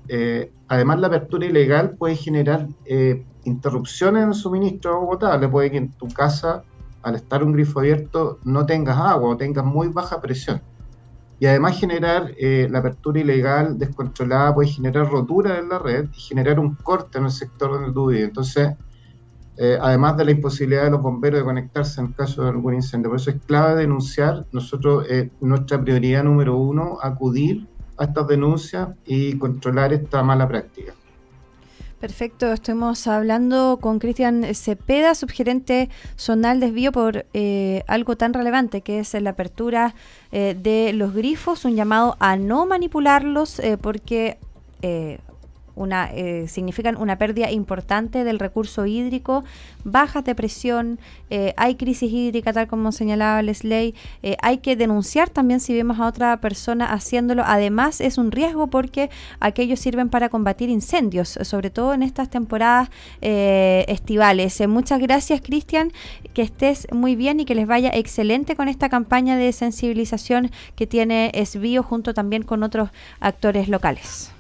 eh, 0.08 0.52
además, 0.68 1.00
la 1.00 1.08
apertura 1.08 1.46
ilegal 1.46 1.92
puede 1.92 2.16
generar 2.16 2.68
eh, 2.86 3.24
interrupciones 3.44 4.24
en 4.24 4.30
el 4.30 4.36
suministro 4.36 4.92
de 4.92 4.98
agua 4.98 5.10
potable. 5.12 5.48
Puede 5.48 5.72
que 5.72 5.78
en 5.78 5.92
tu 5.92 6.08
casa, 6.10 6.64
al 7.02 7.16
estar 7.16 7.44
un 7.44 7.54
grifo 7.54 7.80
abierto, 7.80 8.40
no 8.44 8.66
tengas 8.66 8.98
agua 8.98 9.30
o 9.30 9.38
tengas 9.38 9.66
muy 9.66 9.88
baja 9.88 10.22
presión. 10.22 10.62
Y 11.40 11.48
además 11.48 11.80
generar 11.80 12.32
eh, 12.38 12.68
la 12.70 12.80
apertura 12.80 13.20
ilegal 13.20 13.80
descontrolada 13.80 14.54
puede 14.54 14.70
generar 14.70 15.10
rotura 15.10 15.58
en 15.58 15.70
la 15.70 15.80
red 15.80 16.06
y 16.16 16.20
generar 16.20 16.60
un 16.60 16.76
corte 16.76 17.18
en 17.18 17.26
el 17.26 17.32
sector 17.32 17.72
donde 17.72 17.92
tú 17.92 18.08
vives. 18.08 18.26
Entonces, 18.26 18.76
además 19.80 20.18
de 20.18 20.26
la 20.26 20.32
imposibilidad 20.32 20.86
de 20.86 20.92
los 20.92 21.04
bomberos 21.04 21.40
de 21.40 21.46
conectarse 21.46 22.02
en 22.02 22.14
caso 22.14 22.42
de 22.44 22.50
algún 22.50 22.74
incendio. 22.74 23.12
Por 23.12 23.20
eso 23.20 23.30
es 23.30 23.38
clave 23.46 23.82
denunciar. 23.82 24.48
Nosotros, 24.52 25.06
nuestra 25.40 25.80
prioridad 25.80 26.24
número 26.24 26.58
uno, 26.58 26.98
acudir 27.00 27.68
estas 28.04 28.28
denuncias 28.28 28.90
y 29.06 29.38
controlar 29.38 29.94
esta 29.94 30.24
mala 30.24 30.48
práctica. 30.48 30.94
Perfecto, 32.02 32.52
estamos 32.52 33.06
hablando 33.06 33.78
con 33.80 34.00
Cristian 34.00 34.44
Cepeda, 34.56 35.14
subgerente 35.14 35.88
zonal 36.18 36.60
desvío, 36.60 36.92
por 36.92 37.28
eh, 37.34 37.84
algo 37.86 38.18
tan 38.18 38.34
relevante 38.34 38.82
que 38.82 38.98
es 38.98 39.14
la 39.14 39.30
apertura 39.30 39.94
eh, 40.32 40.58
de 40.60 40.94
los 40.94 41.14
grifos, 41.14 41.64
un 41.64 41.76
llamado 41.76 42.18
a 42.20 42.38
no 42.38 42.66
manipularlos 42.66 43.60
eh, 43.60 43.78
porque 43.80 44.40
una, 45.76 46.10
eh, 46.14 46.48
significan 46.48 46.98
una 46.98 47.18
pérdida 47.18 47.52
importante 47.52 48.24
del 48.24 48.40
recurso 48.40 48.86
hídrico, 48.86 49.44
bajas 49.84 50.24
de 50.24 50.36
presión, 50.36 51.00
eh, 51.30 51.54
hay 51.58 51.76
crisis 51.76 52.12
hídrica, 52.12 52.54
tal 52.54 52.68
como 52.68 52.92
señalaba 52.92 53.42
Leslie, 53.42 53.94
eh, 54.24 54.38
hay 54.42 54.60
que 54.60 54.76
denunciar 54.76 55.30
también 55.30 55.60
si 55.60 55.74
vemos 55.74 56.00
a 56.00 56.08
otra 56.08 56.40
persona 56.42 56.92
haciéndolo. 56.92 57.44
Además, 57.46 58.02
es 58.02 58.18
un 58.18 58.32
riesgo 58.32 58.68
porque 58.68 59.10
aquellos 59.40 59.80
sirven 59.80 60.10
para 60.10 60.30
combatir 60.30 60.70
incendios, 60.70 61.38
sobre 61.42 61.70
todo 61.70 61.94
en 61.94 62.04
estas 62.04 62.30
temporadas 62.30 62.90
estivales. 63.22 64.62
muchas 64.68 65.00
gracias, 65.00 65.42
Cristian, 65.42 65.92
que 66.34 66.42
estés 66.42 66.88
muy 66.92 67.16
bien 67.16 67.40
y 67.40 67.46
que 67.46 67.56
les 67.56 67.68
vaya 67.68 67.92
excelente 67.94 68.56
con 68.56 68.68
esta 68.68 68.90
campaña 68.90 69.38
de 69.38 69.52
sensibilización 69.52 70.52
que 70.76 70.88
tiene 70.88 71.32
Esbio 71.34 71.84
junto 71.84 72.14
también 72.14 72.44
con 72.44 72.64
otros 72.64 72.90
actores 73.20 73.68
locales. 73.68 74.32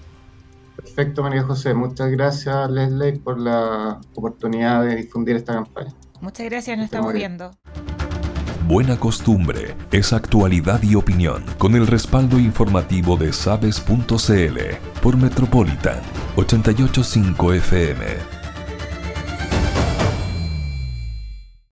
Perfecto, 0.95 1.23
María 1.23 1.43
José. 1.43 1.73
Muchas 1.73 2.11
gracias, 2.11 2.69
Leslie, 2.69 3.19
por 3.19 3.39
la 3.39 3.99
oportunidad 4.15 4.83
de 4.83 4.97
difundir 4.97 5.37
esta 5.37 5.53
campaña. 5.53 5.93
Muchas 6.19 6.45
gracias, 6.47 6.77
nos 6.77 6.85
estamos 6.85 7.13
viendo. 7.13 7.51
Buena 8.67 8.97
costumbre 8.97 9.75
es 9.91 10.13
actualidad 10.13 10.81
y 10.83 10.95
opinión 10.95 11.43
con 11.57 11.75
el 11.75 11.87
respaldo 11.87 12.39
informativo 12.39 13.17
de 13.17 13.33
sabes.cl 13.33 14.59
por 15.01 15.17
Metropolitan 15.17 15.99
885 16.35 17.53
FM 17.53 18.40